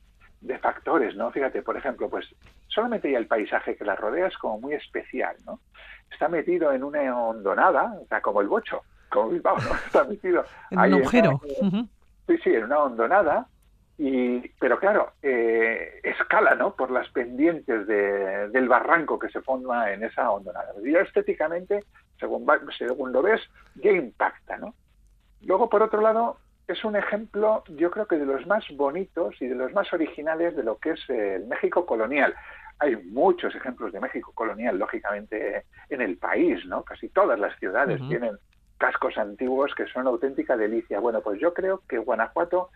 [0.40, 1.30] de factores, ¿no?
[1.30, 2.26] Fíjate, por ejemplo, pues
[2.68, 5.60] solamente ya el paisaje que la rodea es como muy especial, ¿no?
[6.10, 9.74] Está metido en una hondonada, o sea, como el bocho, como Bilbao, ¿no?
[9.86, 11.40] Está metido En ahí un una- agujero.
[12.26, 13.46] Sí, sí, en una hondonada.
[13.98, 16.74] Y, pero claro, eh, escala, ¿no?
[16.74, 20.72] Por las pendientes de- del barranco que se forma en esa hondonada.
[20.82, 21.84] Y ya estéticamente,
[22.18, 23.42] según, va- según lo ves,
[23.74, 24.74] ya impacta, ¿no?
[25.42, 29.48] Luego, por otro lado, es un ejemplo, yo creo que de los más bonitos y
[29.48, 32.34] de los más originales de lo que es el México colonial.
[32.78, 36.84] Hay muchos ejemplos de México colonial, lógicamente, en el país, ¿no?
[36.84, 38.08] Casi todas las ciudades Ujú.
[38.08, 38.38] tienen
[38.80, 40.98] cascos antiguos que son auténtica delicia.
[41.00, 42.70] Bueno, pues yo creo que Guanajuato,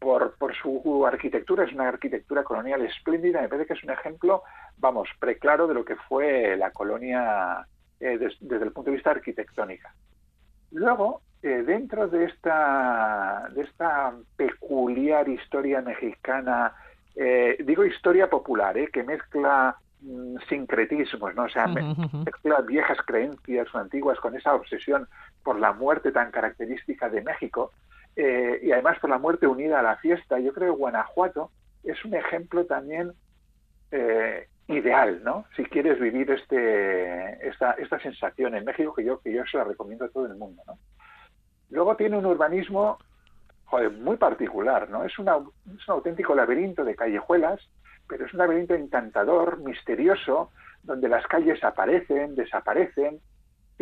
[0.00, 3.40] por, por su arquitectura, es una arquitectura colonial espléndida.
[3.42, 4.42] Me parece que es un ejemplo,
[4.78, 7.66] vamos, preclaro de lo que fue la colonia
[8.00, 9.94] eh, des- desde el punto de vista arquitectónica.
[10.72, 16.72] Luego, eh, dentro de esta, de esta peculiar historia mexicana,
[17.14, 21.44] eh, digo historia popular, eh, que mezcla mm, sincretismos, ¿no?
[21.44, 21.66] O sea,
[22.24, 25.06] mezcla viejas creencias o antiguas con esa obsesión
[25.42, 27.72] por la muerte tan característica de México
[28.16, 30.38] eh, y además por la muerte unida a la fiesta.
[30.38, 31.50] Yo creo que Guanajuato
[31.84, 33.12] es un ejemplo también
[33.90, 35.44] eh, ideal, ¿no?
[35.56, 39.64] Si quieres vivir este, esta, esta sensación en México, que yo, que yo se la
[39.64, 40.78] recomiendo a todo el mundo, ¿no?
[41.70, 42.98] Luego tiene un urbanismo
[44.00, 45.04] muy particular, ¿no?
[45.04, 47.60] Es, una, es un auténtico laberinto de callejuelas,
[48.06, 50.50] pero es un laberinto encantador, misterioso,
[50.82, 53.20] donde las calles aparecen, desaparecen.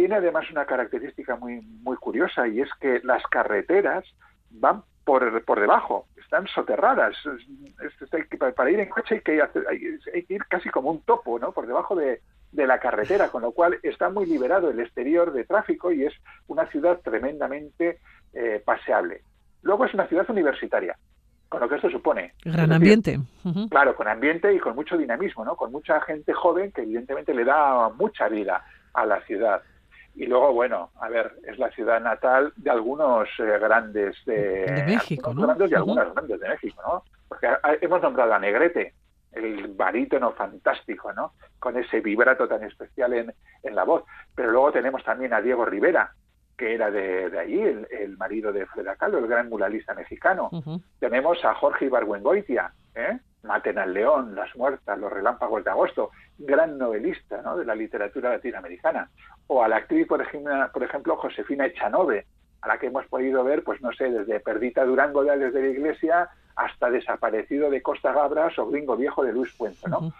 [0.01, 4.03] Tiene además una característica muy, muy curiosa y es que las carreteras
[4.49, 7.15] van por, por debajo, están soterradas.
[7.27, 10.45] Es- es- hay que- para ir en coche hay que, hacer- hay, hay que ir
[10.47, 11.53] casi como un topo, ¿no?
[11.53, 15.45] Por debajo de, de la carretera, con lo cual está muy liberado el exterior de
[15.45, 16.15] tráfico y es
[16.47, 17.99] una ciudad tremendamente
[18.33, 19.21] eh, paseable.
[19.61, 20.97] Luego es una ciudad universitaria,
[21.51, 22.33] con lo que esto supone.
[22.43, 23.19] Gran decir, ambiente.
[23.69, 25.57] Claro, con ambiente y con mucho dinamismo, ¿no?
[25.57, 29.61] Con mucha gente joven que evidentemente le da mucha vida a la ciudad.
[30.15, 34.85] Y luego, bueno, a ver, es la ciudad natal de algunos eh, grandes de, De
[34.85, 35.43] México, ¿no?
[35.43, 37.05] grandes y algunas grandes de México, ¿no?
[37.29, 37.49] Porque
[37.81, 38.95] hemos nombrado a Negrete,
[39.33, 41.33] el barítono fantástico, ¿no?
[41.59, 43.33] Con ese vibrato tan especial en,
[43.63, 44.03] en la voz.
[44.35, 46.13] Pero luego tenemos también a Diego Rivera,
[46.59, 50.51] que era de, de allí, el, el marido de Freda Kahlo, el gran muralista mexicano.
[50.99, 53.19] Tenemos a Jorge Ibargüengoitia, ¿eh?
[53.43, 57.57] Maten al león, Las muertas, Los relámpagos de agosto, gran novelista ¿no?
[57.57, 59.11] de la literatura latinoamericana.
[59.47, 62.27] O a la actriz, por ejemplo, por ejemplo, Josefina Echanove,
[62.63, 65.69] a la que hemos podido ver, pues no sé, desde Perdita Durango de desde la
[65.69, 70.13] Iglesia hasta Desaparecido de Costa Gabras o Gringo Viejo de Luis Puente, ¿no?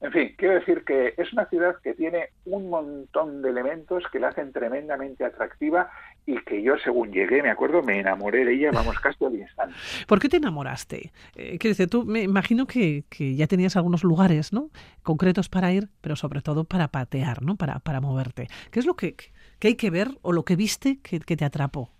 [0.00, 4.20] En fin, quiero decir que es una ciudad que tiene un montón de elementos que
[4.20, 5.90] la hacen tremendamente atractiva
[6.26, 9.74] y que yo, según llegué, me acuerdo, me enamoré de ella, vamos, casi al instante.
[10.06, 11.12] ¿Por qué te enamoraste?
[11.36, 14.70] Eh, quiero decir, tú me imagino que, que ya tenías algunos lugares, ¿no?
[15.02, 17.56] Concretos para ir, pero sobre todo para patear, ¿no?
[17.56, 18.48] Para, para moverte.
[18.70, 19.14] ¿Qué es lo que,
[19.58, 21.90] que hay que ver o lo que viste que, que te atrapó?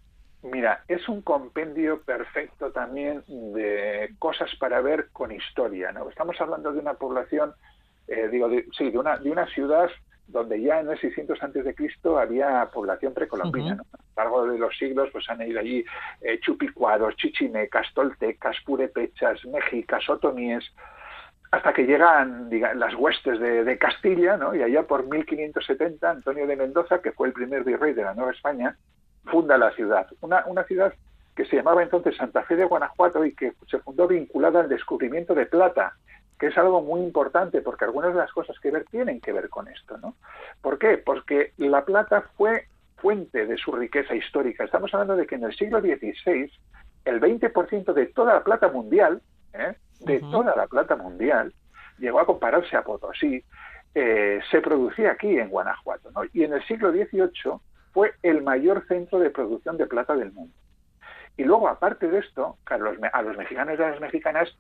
[0.42, 6.08] Mira, es un compendio perfecto también de cosas para ver con historia, ¿no?
[6.10, 7.52] Estamos hablando de una población,
[8.08, 9.88] eh, digo, de- sí, de una, de una ciudad
[10.26, 13.76] donde ya en el 600 antes de Cristo había población precolombina.
[13.76, 13.82] ¿no?
[13.92, 15.84] A lo largo de los siglos pues han ido allí
[16.20, 20.64] eh, chupicuaros, chichimecas, toltecas, purépechas, mexicas, otomíes,
[21.50, 24.54] hasta que llegan diga, las huestes de, de Castilla, ¿no?
[24.54, 28.32] Y allá por 1570 Antonio de Mendoza, que fue el primer virrey de la Nueva
[28.32, 28.76] España,
[29.26, 30.06] funda la ciudad.
[30.20, 30.92] Una, una ciudad
[31.34, 35.34] que se llamaba entonces Santa Fe de Guanajuato y que se fundó vinculada al descubrimiento
[35.34, 35.96] de plata,
[36.44, 39.48] que es algo muy importante porque algunas de las cosas que ver tienen que ver
[39.48, 40.14] con esto, ¿no?
[40.60, 40.98] ¿Por qué?
[40.98, 42.66] Porque la plata fue
[42.96, 44.62] fuente de su riqueza histórica.
[44.62, 46.52] Estamos hablando de que en el siglo XVI
[47.06, 49.22] el 20% de toda la plata mundial,
[49.54, 49.74] ¿eh?
[50.00, 51.54] de toda la plata mundial,
[51.96, 53.42] llegó a compararse a Potosí,
[53.94, 56.10] eh, se producía aquí en Guanajuato.
[56.10, 56.24] ¿no?
[56.34, 57.58] Y en el siglo XVIII
[57.94, 60.54] fue el mayor centro de producción de plata del mundo.
[61.38, 64.54] Y luego, aparte de esto, claro, los a los mexicanos y a las mexicanas,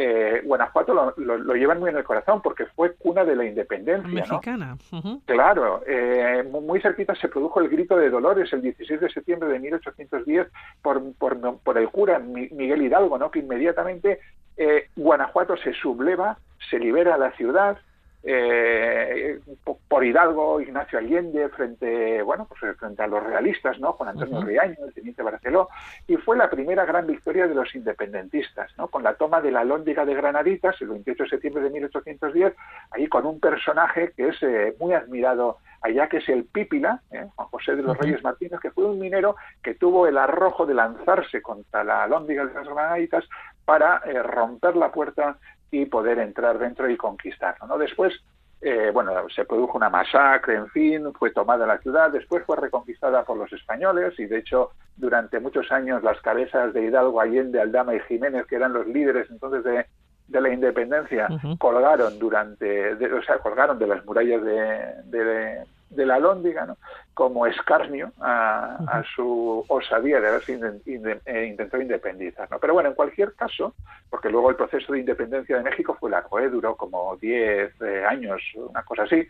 [0.00, 3.44] eh, Guanajuato lo, lo- lo llevan muy en el corazón porque fue cuna de la
[3.44, 4.08] independencia.
[4.08, 4.14] ¿no?
[4.14, 4.76] Mexicana.
[4.92, 5.20] Ujú.
[5.26, 9.48] Claro, eh, mu- muy cerquita se produjo el grito de Dolores el 16 de septiembre
[9.48, 10.46] de 1810
[10.82, 13.30] por, por, por el cura Mi- Miguel Hidalgo, ¿no?
[13.32, 14.20] que inmediatamente
[14.56, 16.38] eh, Guanajuato se subleva,
[16.70, 17.78] se libera la ciudad
[18.22, 19.38] eh,
[19.86, 23.92] por Hidalgo, Ignacio Allende, frente, bueno, pues frente a los realistas, ¿no?
[23.92, 25.68] Juan Antonio Riaño, el teniente Barceló,
[26.06, 28.88] y fue la primera gran victoria de los independentistas, ¿no?
[28.88, 32.54] Con la toma de la Lóndiga de Granaditas, el 28 de septiembre de 1810,
[32.90, 37.26] ahí con un personaje que es eh, muy admirado allá, que es el Pípila, ¿eh?
[37.36, 40.74] Juan José de los Reyes Martínez, que fue un minero que tuvo el arrojo de
[40.74, 43.24] lanzarse contra la Lóndiga de las Granaditas
[43.64, 45.38] para eh, romper la puerta
[45.70, 47.66] y poder entrar dentro y conquistarlo.
[47.66, 47.78] ¿no?
[47.78, 48.14] Después,
[48.60, 53.24] eh, bueno, se produjo una masacre, en fin, fue tomada la ciudad, después fue reconquistada
[53.24, 57.94] por los españoles y de hecho durante muchos años las cabezas de Hidalgo, Allende, Aldama
[57.94, 59.86] y Jiménez, que eran los líderes entonces de,
[60.26, 65.64] de la independencia, colgaron durante, o sea, colgaron de las murallas de, de
[65.96, 66.76] la Lóndiga, ¿no?
[67.14, 72.48] como escarnio a, su osadía de haberse eh, intentado independizar.
[72.50, 72.58] ¿no?
[72.58, 73.74] Pero bueno, en cualquier caso,
[74.10, 76.48] porque luego el proceso de independencia de México fue largo, ¿eh?
[76.48, 79.26] duró como 10 eh, años, una cosa así,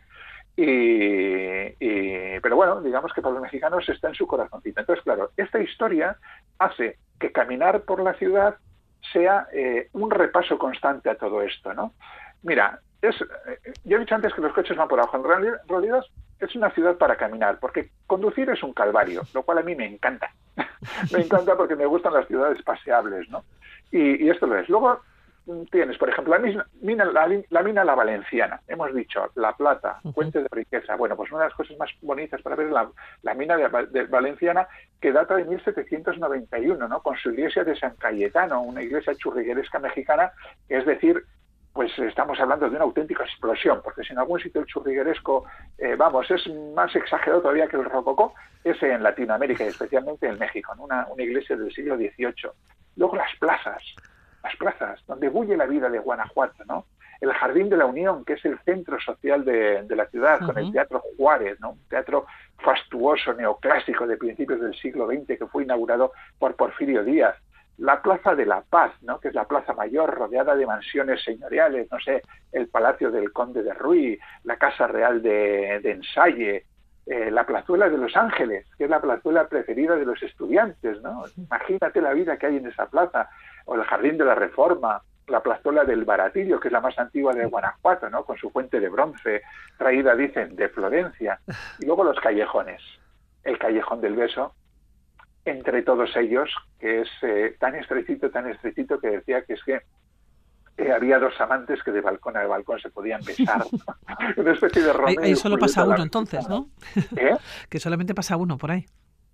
[0.57, 4.81] y, pero bueno, digamos que para los mexicanos está en su corazoncito.
[4.81, 6.17] Entonces, claro, esta historia
[6.59, 8.57] hace que caminar por la ciudad
[9.13, 9.47] sea
[9.93, 11.93] un repaso constante a todo esto, ¿no?
[12.43, 13.15] Mira, es,
[13.85, 15.17] yo he dicho antes que los coches van por abajo.
[15.17, 15.25] En
[15.69, 16.05] realidad,
[16.41, 19.87] es una ciudad para caminar, porque conducir es un calvario, lo cual a mí me
[19.87, 20.31] encanta.
[21.13, 23.45] me encanta porque me gustan las ciudades paseables, ¿no?
[23.91, 24.69] Y, esto lo es.
[24.69, 25.01] Luego
[25.47, 26.41] mm, tienes, por ejemplo, la
[26.81, 27.05] mina,
[27.51, 28.61] la, mina La Valenciana.
[28.69, 30.97] Hemos dicho, La Plata, fuente de riqueza.
[30.97, 32.89] Bueno, pues una de las cosas más bonitas para ver la,
[33.23, 34.69] la mina de, Valenciana,
[35.01, 37.03] que data de 1791, ¿no?
[37.03, 40.33] Con su iglesia de San Cayetano, una iglesia churrigueresca mexicana,
[40.69, 41.25] es decir,
[41.73, 45.45] pues estamos hablando de una auténtica explosión, porque si en algún sitio el churrigueresco,
[45.79, 50.39] eh, vamos, es más exagerado todavía que el rococó, es en Latinoamérica y especialmente en
[50.39, 52.51] México, en una, iglesia del siglo XVIII.
[52.97, 53.83] Luego las plazas,
[54.43, 56.87] las plazas, donde bulle la vida de Guanajuato, ¿no?
[57.21, 60.71] El Jardín de la Unión, que es el centro social de, la ciudad, con el
[60.71, 61.71] Teatro Juárez, ¿no?
[61.71, 62.27] Un teatro
[62.59, 67.37] fastuoso, neoclásico de principios del siglo XX que fue inaugurado por Porfirio Díaz
[67.79, 69.21] la Plaza de la Paz, ¿no?
[69.21, 72.23] que es la plaza mayor rodeada de mansiones señoriales, no sé,
[72.53, 76.65] el Palacio del Conde de Ruy, la Casa Real de, de Ensalle,
[77.07, 81.25] eh, la Plazuela de Los Ángeles, que es la plazuela preferida de los estudiantes, ¿no?
[81.39, 83.31] Imagínate la vida que hay en esa plaza,
[83.65, 87.33] o el Jardín de la Reforma, la plazuela del Baratillo, que es la más antigua
[87.33, 88.25] de Guanajuato, ¿no?
[88.25, 89.43] Con su fuente de bronce,
[89.79, 91.41] traída, dicen, de Florencia.
[91.79, 92.83] Y luego los callejones.
[93.43, 94.53] El Callejón del Beso,
[95.51, 99.81] entre todos ellos, que es eh, tan estrechito, tan estrechito que decía que es que
[100.77, 103.65] eh, había dos amantes que de balcón a balcón se podían besar.
[104.37, 106.69] Una especie de Romeo Ahí, solo pasa uno entonces, ¿no?
[107.17, 107.37] ¿Eh?
[107.69, 108.87] que solamente pasa uno por ahí.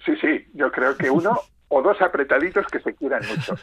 [0.04, 1.38] Sí, sí, yo creo que uno
[1.68, 3.56] o dos apretaditos que se quieran mucho.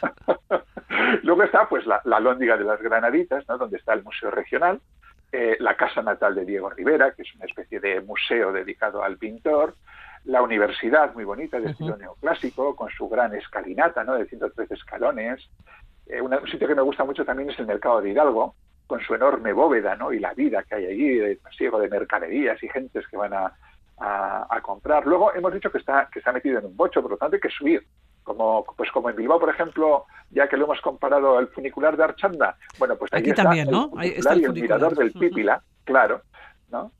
[1.22, 3.58] Luego está pues la, la Lóndiga de las Granaditas, ¿no?
[3.58, 4.80] donde está el Museo Regional,
[5.60, 9.76] la casa natal de Diego Rivera, que es una especie de museo dedicado al pintor,
[10.24, 14.14] la universidad, muy bonita, de estilo neoclásico, con su gran escalinata, ¿no?
[14.14, 15.48] De 113 escalones.
[16.06, 18.54] Eh, un sitio que me gusta mucho también es el Mercado de Hidalgo,
[18.86, 20.12] con su enorme bóveda, ¿no?
[20.12, 23.52] Y la vida que hay allí, de pasiego de mercaderías y gentes que van a,
[23.98, 25.06] a, comprar.
[25.06, 27.40] Luego hemos dicho que está, que está metido en un bocho, por lo tanto hay
[27.40, 27.86] que subir.
[28.22, 32.04] Como, pues como en Bilbao, por ejemplo, ya que lo hemos comparado al funicular de
[32.04, 33.90] Archanda, bueno, pues ahí está también, ¿no?
[33.96, 36.22] Ahí está el, mirador del Pípila, claro,
[36.70, 36.92] ¿no?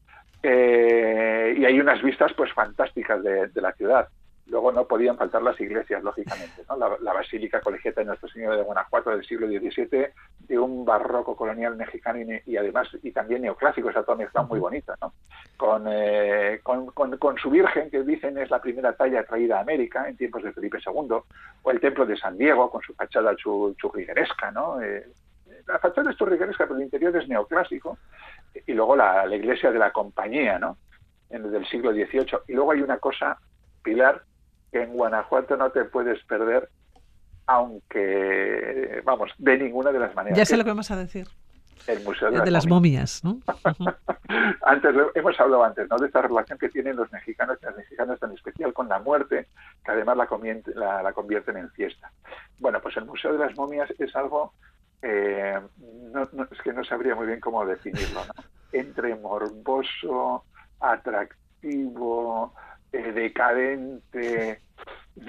[0.42, 4.08] Eh, y hay unas vistas pues fantásticas de, la ciudad.
[4.46, 6.62] Luego no podían faltar las iglesias, lógicamente.
[6.68, 6.76] ¿no?
[6.76, 10.08] La, Basílica Colegiata de Nuestro Señor de Guanajuato del siglo XVII,
[10.40, 14.96] de un barroco colonial mexicano y, además y también neoclásico, esa toda mezcla muy bonita.
[15.00, 15.12] ¿no?
[15.88, 20.16] Eh, con, con, su Virgen, que dicen es la primera talla traída a América en
[20.16, 21.18] tiempos de Felipe II,
[21.62, 24.50] o el Templo de San Diego, con su fachada churrigueresca.
[24.50, 24.82] ¿no?
[24.82, 25.06] Eh,
[25.68, 27.96] la fachada es churrigueresca, pero el interior es neoclásico
[28.66, 30.76] y luego la, iglesia de la compañía, ¿no?
[31.30, 32.38] En, del siglo XVIII.
[32.48, 33.38] Y luego hay una cosa,
[33.82, 34.22] Pilar,
[34.70, 36.68] que en Guanajuato no te puedes perder,
[37.46, 40.38] aunque, vamos, de ninguna de las maneras.
[40.38, 41.26] Ya sé lo que vamos a decir.
[41.86, 43.40] El Museo de, las, momias, ¿no?
[44.62, 45.96] antes hemos hablado antes, ¿no?
[45.96, 49.48] De esta relación que tienen los mexicanos y las mexicanas tan especial con la muerte,
[49.84, 52.12] que además la, la convierten en fiesta.
[52.60, 54.52] Bueno, pues el Museo de las Momias es algo
[55.02, 55.60] eh,
[56.12, 58.44] no, es que no sabría muy bien cómo definirlo, ¿no?
[58.72, 60.44] Entre morboso,
[60.80, 62.54] atractivo,
[62.92, 64.60] eh, decadente,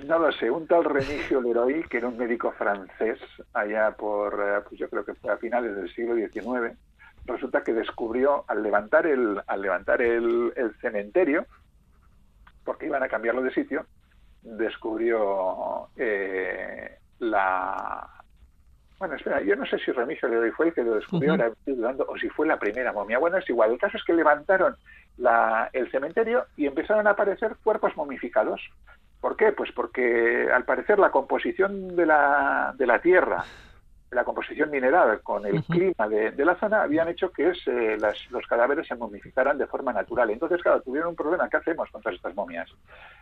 [0.05, 3.19] no lo sé, un tal Remigio Leroy, que era un médico francés
[3.53, 6.77] allá por, eh, pues yo creo que fue a finales del siglo XIX,
[7.25, 11.45] resulta que descubrió al levantar el, al levantar el, el cementerio,
[12.63, 13.85] porque iban a cambiarlo de sitio,
[14.41, 15.89] descubrió
[17.19, 18.22] la
[19.03, 21.75] Bueno, espera, yo no sé si Remigio Leroy fue el que lo descubrió, ahora estoy
[21.75, 23.19] dudando, o si fue la primera momia.
[23.19, 23.71] Bueno, es igual.
[23.73, 24.77] El caso es que levantaron
[25.17, 28.61] la- el cementerio y empezaron a aparecer cuerpos momificados.
[29.19, 29.51] ¿Por qué?
[29.51, 33.43] Pues porque al parecer la composición de la, de la tierra,
[34.13, 37.97] la composición mineral con el clima de, de la zona habían hecho que es, eh,
[37.99, 40.29] las- los cadáveres se momificaran de forma natural.
[40.29, 41.49] Entonces, claro, tuvieron un problema.
[41.49, 42.69] ¿Qué hacemos con todas estas momias?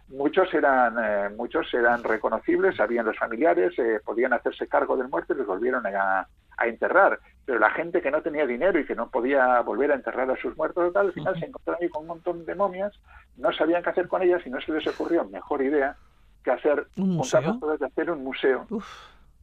[0.10, 5.34] Muchos eran, eh, muchos eran reconocibles, sabían los familiares, eh, podían hacerse cargo del muerto
[5.34, 6.28] y los volvieron a,
[6.58, 7.20] a enterrar.
[7.46, 10.36] Pero la gente que no tenía dinero y que no podía volver a enterrar a
[10.38, 12.94] sus muertos tal, al final se encontraron ahí con un montón de momias,
[13.38, 15.96] no sabían qué hacer con ellas y no se les ocurrió mejor idea
[16.44, 17.58] que hacer ¿Un museo?
[17.60, 18.86] todas y hacer un museo Uf,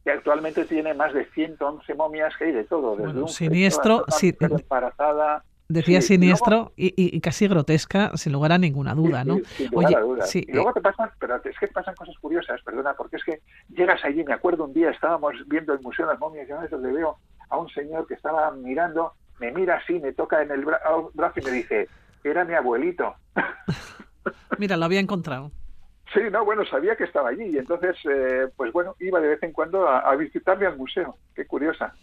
[0.03, 3.95] que actualmente tiene más de 111 momias que hay de todo, desde Bueno, un siniestro,
[3.97, 5.43] una mujer embarazada.
[5.67, 9.35] decía Sí, siniestro y, y- y casi grotesca, sin lugar a ninguna duda, ¿no?
[9.37, 10.29] sí, sin lugar Oye, a dudas.
[10.29, 13.23] sí, y luego eh, te pasan, pero es que pasan cosas curiosas, perdona, porque es
[13.23, 16.51] que llegas allí, me acuerdo un día, estábamos viendo el Museo de las Momias y
[16.51, 17.17] a veces le veo
[17.49, 20.79] a un señor que estaba mirando, me mira así, me toca en el bra-
[21.13, 21.89] brazo y me dice,
[22.23, 23.15] era mi abuelito.
[24.57, 25.51] mira, lo había encontrado.
[26.13, 29.43] Sí, no, bueno, sabía que estaba allí y entonces, eh, pues bueno, iba de vez
[29.43, 31.17] en cuando a, a visitarle al museo.
[31.35, 31.93] Qué curiosa.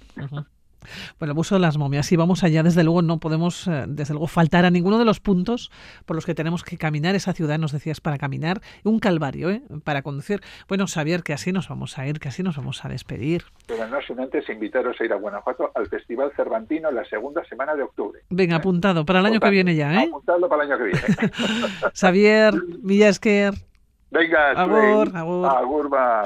[1.18, 2.06] Bueno, el de las momias.
[2.06, 5.20] Si vamos allá, desde luego no podemos, eh, desde luego, faltar a ninguno de los
[5.20, 5.70] puntos
[6.04, 7.14] por los que tenemos que caminar.
[7.14, 8.60] Esa ciudad, nos decías, para caminar.
[8.84, 9.62] Un calvario, ¿eh?
[9.84, 10.40] Para conducir.
[10.68, 13.44] Bueno, Xavier, que así nos vamos a ir, que así nos vamos a despedir.
[13.66, 17.74] Pero no sin antes invitaros a ir a Guanajuato al Festival Cervantino la segunda semana
[17.74, 18.20] de octubre.
[18.30, 20.06] Venga, apuntado, para el año que viene ya, ¿eh?
[20.08, 21.00] Apuntadlo para el año que viene.
[21.94, 23.54] Xavier, Villasker.
[24.10, 25.16] Venga, Agur, Swain.
[25.16, 25.46] agur.
[25.46, 26.24] Agur, va.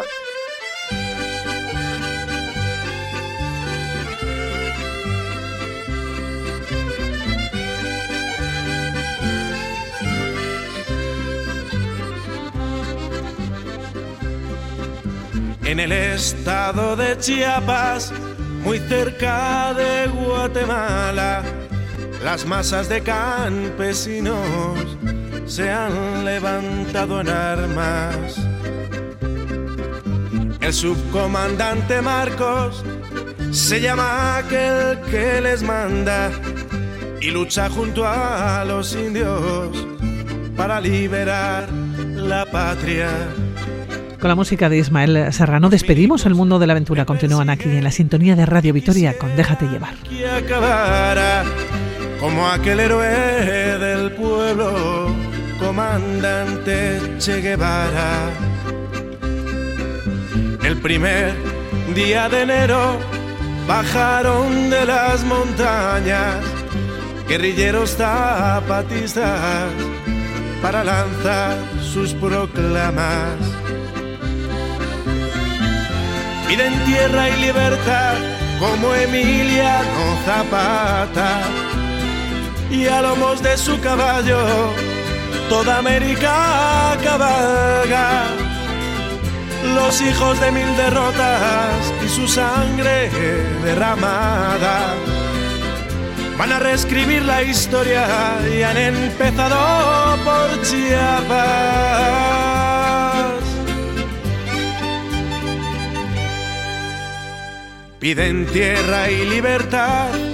[15.71, 18.13] en el estado de Chiapas,
[18.65, 21.45] muy cerca de Guatemala,
[22.23, 24.39] las masas de campesinos
[25.47, 28.41] se han levantado en armas.
[30.61, 32.85] El subcomandante Marcos
[33.51, 36.31] se llama aquel que les manda
[37.21, 39.87] y lucha junto a los indios
[40.57, 43.09] para liberar la patria.
[44.21, 47.07] Con la música de Ismael Serrano despedimos el mundo de la aventura.
[47.07, 49.95] Continúan aquí en la sintonía de Radio Vitoria con Déjate llevar.
[52.21, 55.07] Como aquel héroe del pueblo,
[55.59, 58.31] comandante Che Guevara.
[60.63, 61.35] El primer
[61.95, 62.99] día de enero
[63.67, 66.37] bajaron de las montañas
[67.27, 69.71] guerrilleros zapatistas
[70.61, 73.39] para lanzar sus proclamas.
[76.47, 78.15] Piden tierra y libertad
[78.59, 81.60] como Emiliano Zapata
[82.71, 84.39] y a lomos de su caballo
[85.51, 88.23] toda América cabalga.
[89.75, 93.11] Los hijos de mil derrotas y su sangre
[93.65, 94.95] derramada
[96.39, 98.07] van a reescribir la historia
[98.49, 101.51] y han empezado por Chiapas.
[107.99, 110.30] Piden tierra y libertad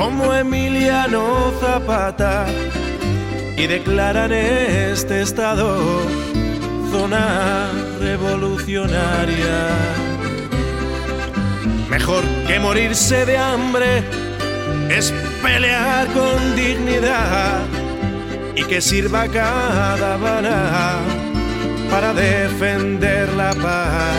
[0.00, 2.46] como Emiliano Zapata
[3.54, 5.78] y declaran este estado
[6.90, 7.68] zona
[8.00, 9.68] revolucionaria.
[11.90, 14.02] Mejor que morirse de hambre
[14.88, 17.60] es pelear con dignidad
[18.56, 20.96] y que sirva cada bala
[21.90, 24.16] para defender la paz.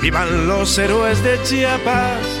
[0.00, 2.39] Vivan los héroes de Chiapas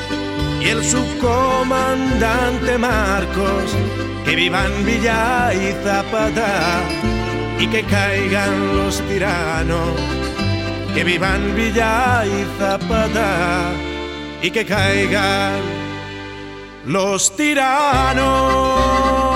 [0.60, 3.76] y el subcomandante Marcos,
[4.24, 6.82] que vivan Villa y Zapata
[7.58, 9.94] y que caigan los tiranos,
[10.94, 13.72] que vivan Villa y Zapata
[14.42, 15.60] y que caigan
[16.86, 19.29] los tiranos.